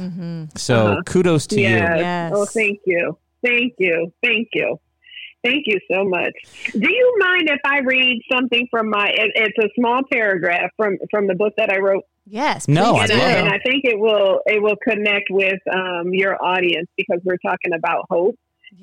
[0.55, 1.01] So Uh-huh.
[1.05, 1.67] kudos to you.
[1.67, 1.97] Yes.
[1.99, 2.31] Yes.
[2.35, 3.15] Oh, thank you.
[3.43, 4.13] Thank you.
[4.23, 4.79] Thank you.
[5.43, 6.33] Thank you so much.
[6.73, 9.07] Do you mind if I read something from my?
[9.07, 12.67] It, it's a small paragraph from from the book that I wrote, Yes.
[12.67, 16.37] No, I and, I, and I think it will it will connect with um, your
[16.43, 18.35] audience because we're talking about hope.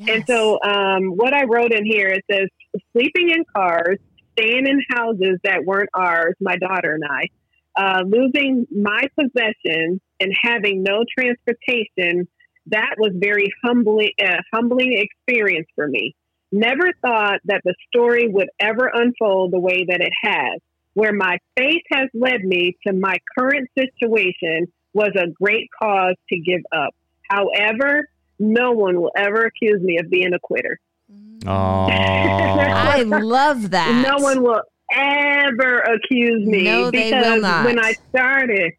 [0.09, 2.49] And so, um, what I wrote in here it says,
[2.93, 3.99] sleeping in cars,
[4.33, 7.29] staying in houses that weren't ours, my daughter and I,
[7.81, 12.27] uh, losing my possessions and having no transportation.
[12.69, 16.15] That was very humbling, uh, humbling experience for me.
[16.53, 20.61] Never thought that the story would ever unfold the way that it has.
[20.95, 26.39] where my faith has led me to my current situation was a great cause to
[26.39, 26.95] give up.
[27.29, 28.09] However,
[28.39, 30.79] no one will ever accuse me of being a quitter.
[31.47, 34.07] Oh, I love that.
[34.09, 37.67] No one will ever accuse me No, they will because not.
[37.67, 38.73] when I started,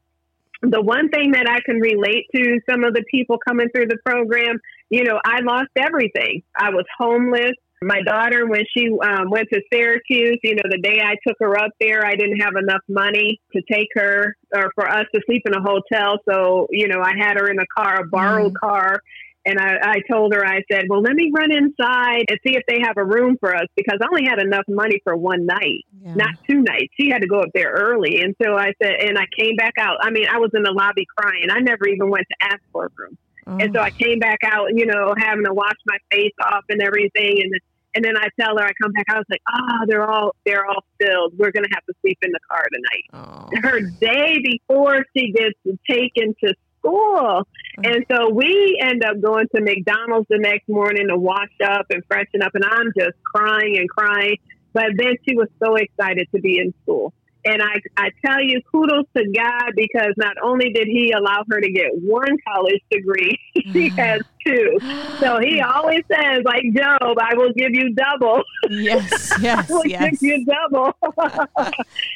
[0.61, 3.97] the one thing that I can relate to some of the people coming through the
[4.05, 6.43] program, you know, I lost everything.
[6.57, 7.53] I was homeless.
[7.83, 11.55] My daughter, when she um, went to Syracuse, you know, the day I took her
[11.59, 15.43] up there, I didn't have enough money to take her or for us to sleep
[15.45, 16.17] in a hotel.
[16.27, 18.65] So, you know, I had her in a car, a borrowed Mm-hmm.
[18.67, 18.99] car.
[19.47, 22.63] And I, I told her, I said, well, let me run inside and see if
[22.67, 25.85] they have a room for us because I only had enough money for one night
[26.01, 26.15] Yeah.
[26.15, 26.93] not two nights.
[26.99, 28.19] She had to go up there early.
[28.21, 29.99] And so I said, and I came back out.
[30.01, 31.47] I mean, I was in the lobby crying.
[31.49, 33.17] I never even went to ask for a room.
[33.47, 33.57] Oh.
[33.57, 33.97] And so I oh.
[33.97, 37.39] came back out, you know, having to wash my face off and everything.
[37.41, 37.53] And
[37.95, 40.65] and then I tell her, I come back, I was like, oh, they're all they're
[40.67, 41.37] all filled.
[41.37, 43.05] We're gonna have to sleep in the car tonight.
[43.13, 43.67] Oh.
[43.67, 45.57] Her day before she gets
[45.89, 46.53] taken to
[46.87, 47.47] school.
[47.79, 47.95] Mm.
[47.95, 52.03] And so we end up going to McDonald's the next morning to wash up and
[52.07, 54.37] freshen up and I'm just crying and crying.
[54.73, 57.13] But then she was so excited to be in school.
[57.45, 61.61] And I, I tell you, kudos to God because not only did He allow her
[61.61, 63.95] to get one college degree, she mm.
[63.95, 64.77] has two.
[65.19, 68.43] So He always says, like Job, I will give you double.
[68.69, 70.19] yes, yes, I will yes.
[70.19, 70.93] give you double.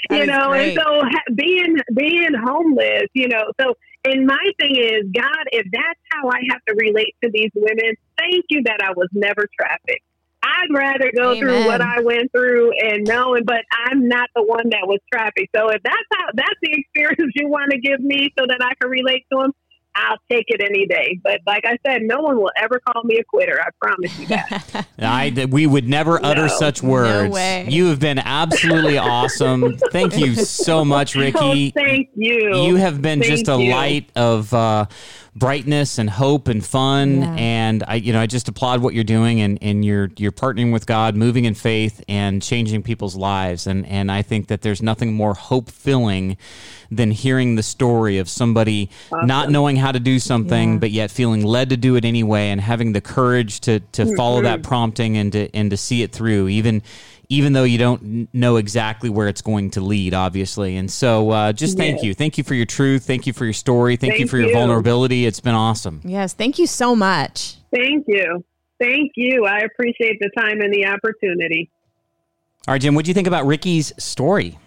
[0.10, 0.78] you know, great.
[0.78, 3.74] and so ha- being being homeless, you know, so
[4.04, 7.96] and my thing is, God, if that's how I have to relate to these women,
[8.18, 10.04] thank you that I was never trafficked.
[10.44, 14.70] I'd rather go through what I went through and knowing, but I'm not the one
[14.70, 15.50] that was trafficked.
[15.56, 18.74] So if that's how that's the experience you want to give me, so that I
[18.82, 19.52] can relate to them,
[19.96, 21.20] I'll take it any day.
[21.24, 23.60] But like I said, no one will ever call me a quitter.
[23.62, 24.88] I promise you that.
[25.00, 26.48] I we would never utter No.
[26.48, 27.34] such words.
[27.34, 27.68] way.
[27.70, 29.78] You have been absolutely awesome.
[29.92, 31.72] Thank you so much, oh, Ricky.
[31.72, 32.56] thank you.
[32.64, 33.72] You have been Thank just a you.
[33.72, 34.86] light of uh,
[35.36, 37.36] brightness and hope and fun, Yeah.
[37.36, 40.74] and I, you know, I just applaud what you're doing, and, and you're you're partnering
[40.74, 44.82] with God, moving in faith, and changing people's lives, and and I think that there's
[44.82, 46.38] nothing more hope filling
[46.90, 48.90] than hearing the story of somebody
[49.24, 50.80] not knowing how to do something, Yeah.
[50.80, 54.16] but yet feeling led to do it anyway, and having the courage to to mm-hmm.
[54.18, 56.82] follow that prompting and to and to see it through, even
[57.32, 60.76] even though you don't know exactly where it's going to lead, obviously.
[60.76, 62.04] And so, uh, just thank Yes.
[62.04, 64.50] you, thank you for your truth, thank you for your story, thank, you for your
[64.50, 64.54] you.
[64.54, 65.26] vulnerability.
[65.26, 66.02] It's been awesome.
[66.04, 67.56] Yes, thank you so much.
[67.74, 68.44] Thank you.
[68.82, 69.46] Thank you.
[69.46, 71.70] I appreciate the time and the opportunity.
[72.68, 74.60] All right, Jim, what do you think about Ricky's story?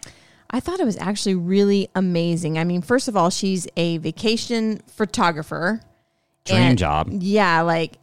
[0.49, 2.57] I thought it was actually really amazing.
[2.59, 5.83] I mean, first of all, she's a vacation photographer.
[6.47, 7.09] Dream And- job.
[7.13, 7.99] Yeah, like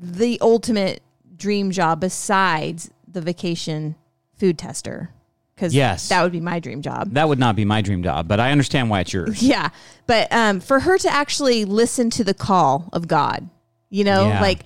[0.00, 1.02] the ultimate
[1.36, 3.94] dream job besides the vacation
[4.36, 5.10] food tester.
[5.54, 6.08] Because Yes.
[6.08, 7.12] that would be my dream job.
[7.12, 9.42] That would not be my dream job, but I understand why it's yours.
[9.42, 9.68] Yeah.
[10.06, 13.48] But um, for her to actually listen to the call of God,
[13.90, 14.40] you know, Yeah.
[14.40, 14.60] like,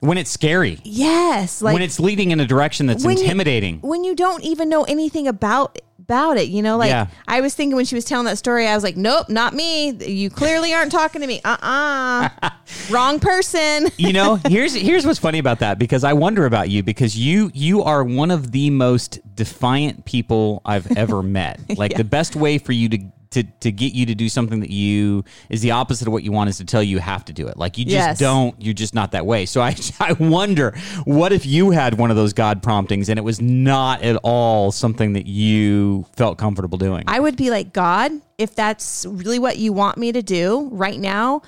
[0.00, 3.78] When it's scary, yes, like when it's leading in a direction that's when you- intimidating.
[3.82, 7.06] when you don't even know anything about about it, you know, like Yeah.
[7.28, 9.90] I was thinking when she was telling that story, I was like, nope, not me.
[9.90, 11.40] You clearly aren't talking to me.
[11.44, 12.50] Uh uh
[12.90, 13.88] Wrong person.
[13.96, 17.50] you know here's here's what's funny about that because i wonder about you because you
[17.54, 22.58] you are one of the most defiant people i've ever met like the best way
[22.58, 22.98] for you to
[23.32, 26.32] to, to get you to do something that you is the opposite of what you
[26.32, 28.18] want is to tell you you have to do it like you just Yes.
[28.18, 30.74] don't you're just not that way so i i wonder
[31.04, 34.70] what if you had one of those god promptings and it was not at all
[34.70, 39.58] something that you felt comfortable doing I would be like, God, if that's really what
[39.58, 41.42] you want me to do right now,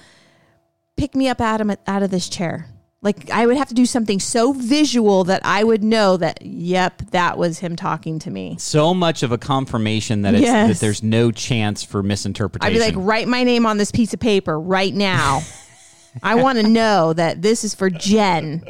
[0.97, 2.69] pick me up out of out of this chair.
[3.05, 7.03] Like I would have to do something so visual that I would know that, yep,
[7.11, 8.57] that was him talking to me.
[8.59, 10.69] so much of a confirmation that it's Yes.
[10.69, 12.75] that there's no chance for misinterpretation.
[12.75, 15.43] I'd be like, write my name on this piece of paper right now.
[16.23, 18.63] I want to know that this is for Jen.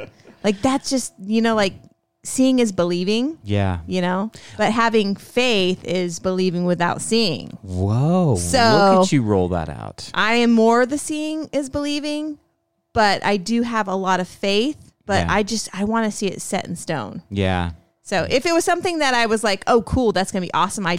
[0.43, 1.75] Like that's just, you know, like
[2.25, 4.33] seeing is believing, yeah you know?
[4.57, 7.51] But having faith is believing without seeing.
[7.63, 8.37] Whoa.
[8.37, 10.11] So- look at you roll that out.
[10.13, 12.39] I am more the seeing is believing,
[12.95, 15.35] but I do have a lot of faith, but Yeah.
[15.35, 17.23] I just I want to see it set in stone.
[17.29, 17.73] Yeah.
[18.01, 20.53] So if it was something that I was like, "Oh, cool, that's going to be
[20.55, 20.99] awesome." I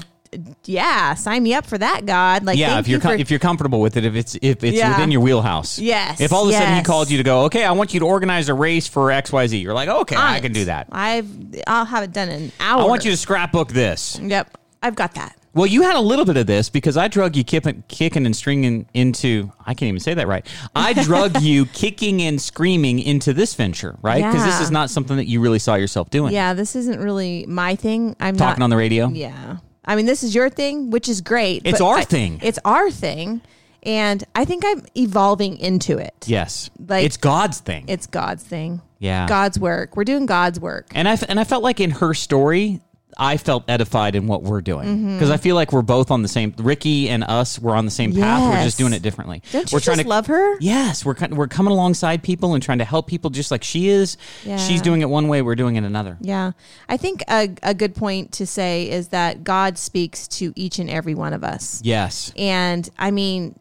[0.65, 2.43] yeah, sign me up for that, God.
[2.43, 4.63] Like yeah, if you're you com- for- if you're comfortable with it, if it's if
[4.63, 4.89] it's Yeah.
[4.89, 5.79] within your wheelhouse.
[5.79, 7.99] Yes, If all of a sudden he called you to go, okay, I want you
[8.01, 9.57] to organize a race for X Y Z.
[9.57, 10.87] You're like, okay, I can do that.
[10.91, 11.27] I've
[11.67, 12.81] I'll have it done in an hour.
[12.81, 14.19] I want you to scrapbook this.
[14.21, 15.37] Yep, I've got that.
[15.55, 18.35] Well, you had a little bit of this because I drug you kicking, kicking and
[18.35, 19.51] stringing into.
[19.65, 20.45] I can't even say that right.
[20.75, 24.23] I drug you kicking and screaming into this venture, right?
[24.23, 24.63] Because this Yeah.
[24.63, 26.33] is not something that you really saw yourself doing.
[26.33, 28.15] Yeah, this isn't really my thing.
[28.19, 29.07] I'm Talking not on the radio.
[29.07, 29.57] Yeah.
[29.85, 31.61] I mean, this is your thing, which is great.
[31.63, 32.39] It's but our I- thing.
[32.43, 33.41] It's our thing.
[33.83, 36.15] And I think I'm evolving into it.
[36.25, 36.69] Yes.
[36.85, 37.85] Like- it's God's thing.
[37.87, 38.81] It's God's thing.
[38.99, 39.27] Yeah.
[39.27, 39.95] God's work.
[39.95, 40.87] We're doing God's work.
[40.95, 42.81] And I f- and I felt like in her story,
[43.17, 45.13] I felt edified in what we're doing Mm-hmm.
[45.13, 46.53] because I feel like we're both on the same.
[46.57, 48.41] Ricky and us, we're on the same path.
[48.53, 49.41] We're just doing it differently.
[49.51, 50.59] Don't you we're just love her?
[50.59, 54.17] Yes, we're we're coming alongside people and trying to help people just like she is.
[54.43, 54.57] Yeah.
[54.57, 56.17] She's doing it one way, we're doing it another.
[56.21, 56.51] Yeah.
[56.89, 60.89] I think a, a good point to say is that God speaks to each and
[60.89, 61.81] every one of us.
[61.83, 62.33] Yes.
[62.37, 63.57] And I mean,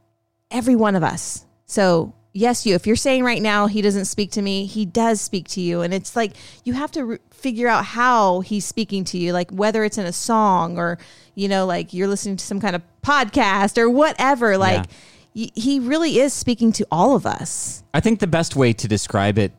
[0.51, 1.45] every one of us.
[1.67, 5.21] So, yes, you, if you're saying right now, he doesn't speak to me, he does
[5.21, 5.81] speak to you.
[5.81, 6.33] And it's like
[6.65, 10.05] you have to re- figure out how he's speaking to you, like whether it's in
[10.05, 10.99] a song or,
[11.35, 14.59] you know, like you're listening to some kind of podcast or whatever.
[14.59, 14.87] Like,
[15.35, 17.83] y- he really is speaking to all of us.
[17.95, 19.53] I think the best way to describe it,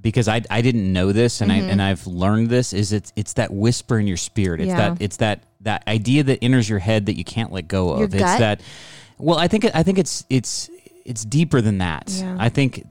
[0.00, 3.32] because I, I didn't know this and I and I've learned this, is it's it's
[3.34, 4.60] that whisper in your spirit.
[4.60, 4.78] It's Mm-hmm.
[4.78, 4.90] Yeah.
[4.90, 7.98] that it's that that idea that enters your head that you can't let go of.
[8.00, 8.38] Your it's gut?
[8.40, 8.60] that.
[9.16, 10.68] Well, I think I think it's it's
[11.04, 12.10] it's deeper than that.
[12.10, 12.36] Yeah.
[12.38, 12.84] I think.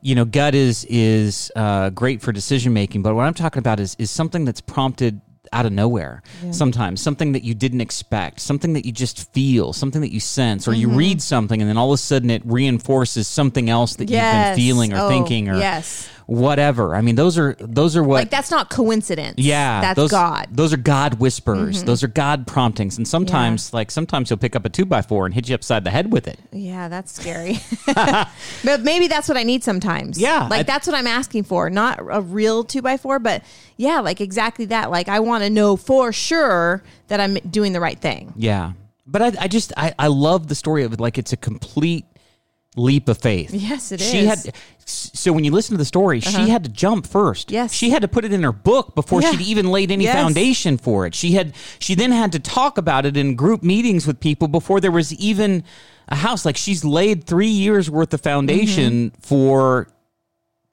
[0.00, 3.80] You know, gut is is uh, great for decision making, but what I'm talking about
[3.80, 5.20] is is something that's prompted
[5.52, 6.22] out of nowhere.
[6.52, 10.68] Sometimes something that you didn't expect, something that you just feel, something that you sense,
[10.68, 10.80] or Mm-hmm.
[10.82, 14.20] you read something and then all of a sudden it reinforces something else that you've
[14.20, 16.08] been feeling or Oh, thinking or yes.
[16.28, 16.94] Whatever.
[16.94, 18.16] I mean, those are those are what.
[18.16, 19.36] Like, that's not coincidence.
[19.38, 20.44] yeah, That's those, God.
[20.44, 20.54] Mm-hmm.
[20.54, 21.82] Those are God whispers.
[21.84, 22.98] Those are God promptings.
[22.98, 25.84] And sometimes, like sometimes, he'll pick up a two by four and hit you upside
[25.84, 26.38] the head with it.
[26.52, 27.58] Yeah, that's scary.
[27.94, 30.20] but maybe that's what I need sometimes.
[30.20, 31.70] Yeah, Like I- that's what I'm asking for.
[31.70, 33.42] Not a real two by four, but
[33.76, 34.90] yeah, like exactly that.
[34.90, 38.34] Like I want to know for sure that I'm doing the right thing.
[38.36, 38.72] Yeah,
[39.06, 41.00] but I, I just I, I love the story of it.
[41.00, 42.04] Like it's a complete
[42.76, 43.52] leap of faith.
[43.52, 44.26] Yes, it she is.
[44.46, 44.52] Uh-huh.
[44.52, 44.54] had.
[44.86, 47.50] So when you listen to the story, she had to jump first.
[47.50, 47.72] Yes.
[47.74, 49.32] she had to put it in her book before Yeah.
[49.32, 50.14] she'd even laid any Yes.
[50.14, 51.14] foundation for it.
[51.14, 51.54] She had.
[51.78, 55.12] She then had to talk about it in group meetings with people before there was
[55.14, 55.64] even
[56.08, 56.44] a house.
[56.46, 59.88] Like she's laid three years worth of foundation for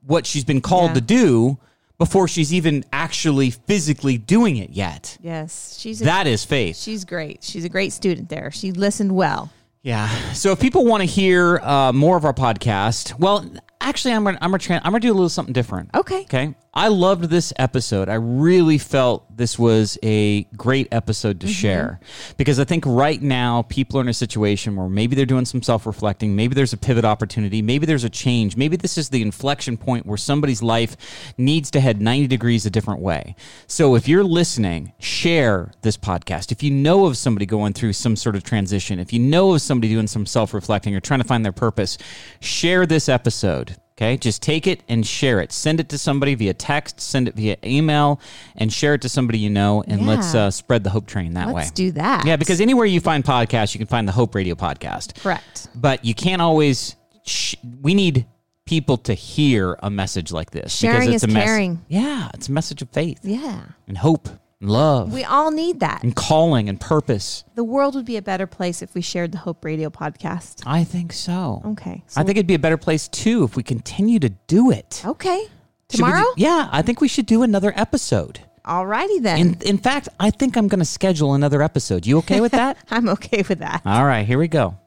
[0.05, 0.95] what she's been called Mm-hmm.
[1.11, 1.19] Yeah.
[1.19, 1.57] to do
[1.97, 5.17] before she's even actually physically doing it yet.
[5.21, 6.77] Yes, she's a, That is faith.
[6.77, 7.43] she's great.
[7.43, 8.51] She's a great student there.
[8.51, 9.49] She listened well.
[9.85, 10.09] Yeah.
[10.33, 13.47] So if people want to hear uh, more of our podcast, well,
[13.79, 15.91] actually, I'm gonna I'm gonna try, I'm gonna do a little something different.
[15.93, 16.21] Okay.
[16.21, 16.55] Okay.
[16.73, 18.09] I loved this episode.
[18.09, 21.47] I really felt this was a great episode Mm-hmm.
[21.47, 21.99] to share
[22.37, 25.61] because I think right now people are in a situation where maybe they're doing some
[25.61, 26.35] self reflecting.
[26.35, 27.61] Maybe there's a pivot opportunity.
[27.61, 28.55] Maybe there's a change.
[28.55, 30.95] Maybe this is the inflection point where somebody's life
[31.37, 33.35] needs to head 90 degrees a different way.
[33.67, 36.51] So if you're listening, share this podcast.
[36.51, 39.61] If you know of somebody going through some sort of transition, if you know of
[39.61, 41.97] somebody doing some self reflecting or trying to find their purpose,
[42.39, 43.75] share this episode.
[43.97, 45.53] Okay, just take it and share it.
[45.53, 48.19] Send it to somebody via text, send it via email,
[48.57, 49.85] and share it to somebody you know.
[49.87, 51.73] And let's uh, spread the hope train that Let's way.
[51.75, 52.25] do that.
[52.25, 55.21] Yeah, because anywhere you find podcasts, you can find the Hope Radio podcast.
[55.21, 55.67] correct.
[55.75, 56.97] But you can't always.
[57.23, 58.25] Sh- we need
[58.65, 61.85] people to hear a message like this Sharing because it's is a mess- caring.
[61.87, 64.27] Yeah, it's a message of faith Yeah, and hope
[64.61, 66.03] and love we all need that.
[66.03, 67.43] and calling and purpose.
[67.55, 70.63] The world would be a better place if we shared the Hope Radio podcast.
[70.65, 71.61] I think so.
[71.65, 72.03] Okay.
[72.15, 75.01] I think it'd be a better place too if we continue to do it.
[75.05, 75.47] Okay.
[75.91, 76.23] Should Tomorrow?
[76.35, 78.39] do- yeah, I think we should do another episode.
[78.65, 79.37] Alrighty then.
[79.39, 82.07] In in fact, I think I'm going to schedule another episode.
[82.07, 82.77] You okay with that?
[82.89, 83.83] I'm okay with that.
[83.85, 84.77] All right, here we go.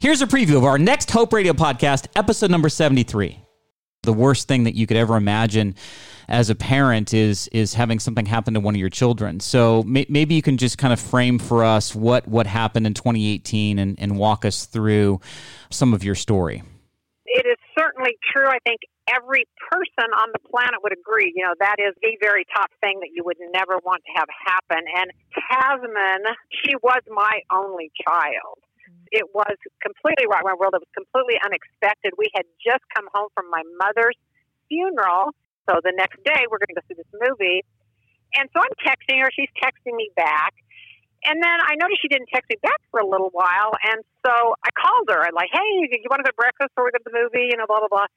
[0.00, 3.38] Here's a preview of our next Hope Radio podcast, episode number 73.
[4.02, 5.76] The worst thing that you could ever imagine
[6.28, 9.38] as a parent is is having something happen to one of your children.
[9.38, 12.94] So may, maybe you can just kind of frame for us what what happened in
[12.94, 15.20] 2018 and, and walk us through
[15.70, 16.62] some of your story.
[17.26, 18.46] it is certainly true.
[18.46, 21.32] I think every person on the planet would agree.
[21.34, 24.28] You know, that is the very top thing that you would never want to have
[24.46, 24.84] happen.
[24.98, 26.24] And Tasman,
[26.62, 28.58] she was my only child.
[29.12, 29.54] It was
[29.84, 30.72] completely right my world.
[30.72, 32.16] It was completely unexpected.
[32.16, 34.16] We had just come home from my mother's
[34.72, 35.36] funeral.
[35.68, 37.60] So the next day, we're going to go see this movie.
[38.34, 39.28] And so I'm texting her.
[39.36, 40.56] She's texting me back.
[41.28, 43.76] And then I noticed she didn't text me back for a little while.
[43.84, 45.22] And so I called her.
[45.22, 47.52] I'm like, hey, you want to go to breakfast or we go to the movie?
[47.52, 48.10] You know, blah, blah, blah.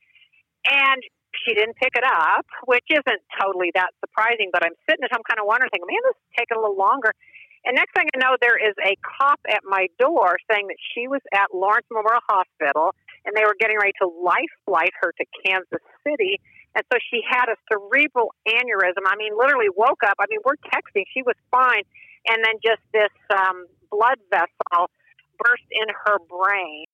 [0.66, 1.04] And
[1.44, 4.50] she didn't pick it up, which isn't totally that surprising.
[4.50, 7.14] But I'm sitting at home kind of wondering, man, this is taking a little longer.
[7.66, 11.08] And next thing I know, there is a cop at my door saying that she
[11.08, 12.94] was at Lawrence Memorial Hospital
[13.26, 16.40] and they were getting ready to life flight her to Kansas City.
[16.78, 19.02] And so she had a cerebral aneurysm.
[19.10, 20.14] I mean, literally woke up.
[20.22, 21.10] I mean, we're texting.
[21.10, 21.84] She was fine.
[22.30, 24.94] And then just this um, blood vessel
[25.42, 26.85] burst in her brain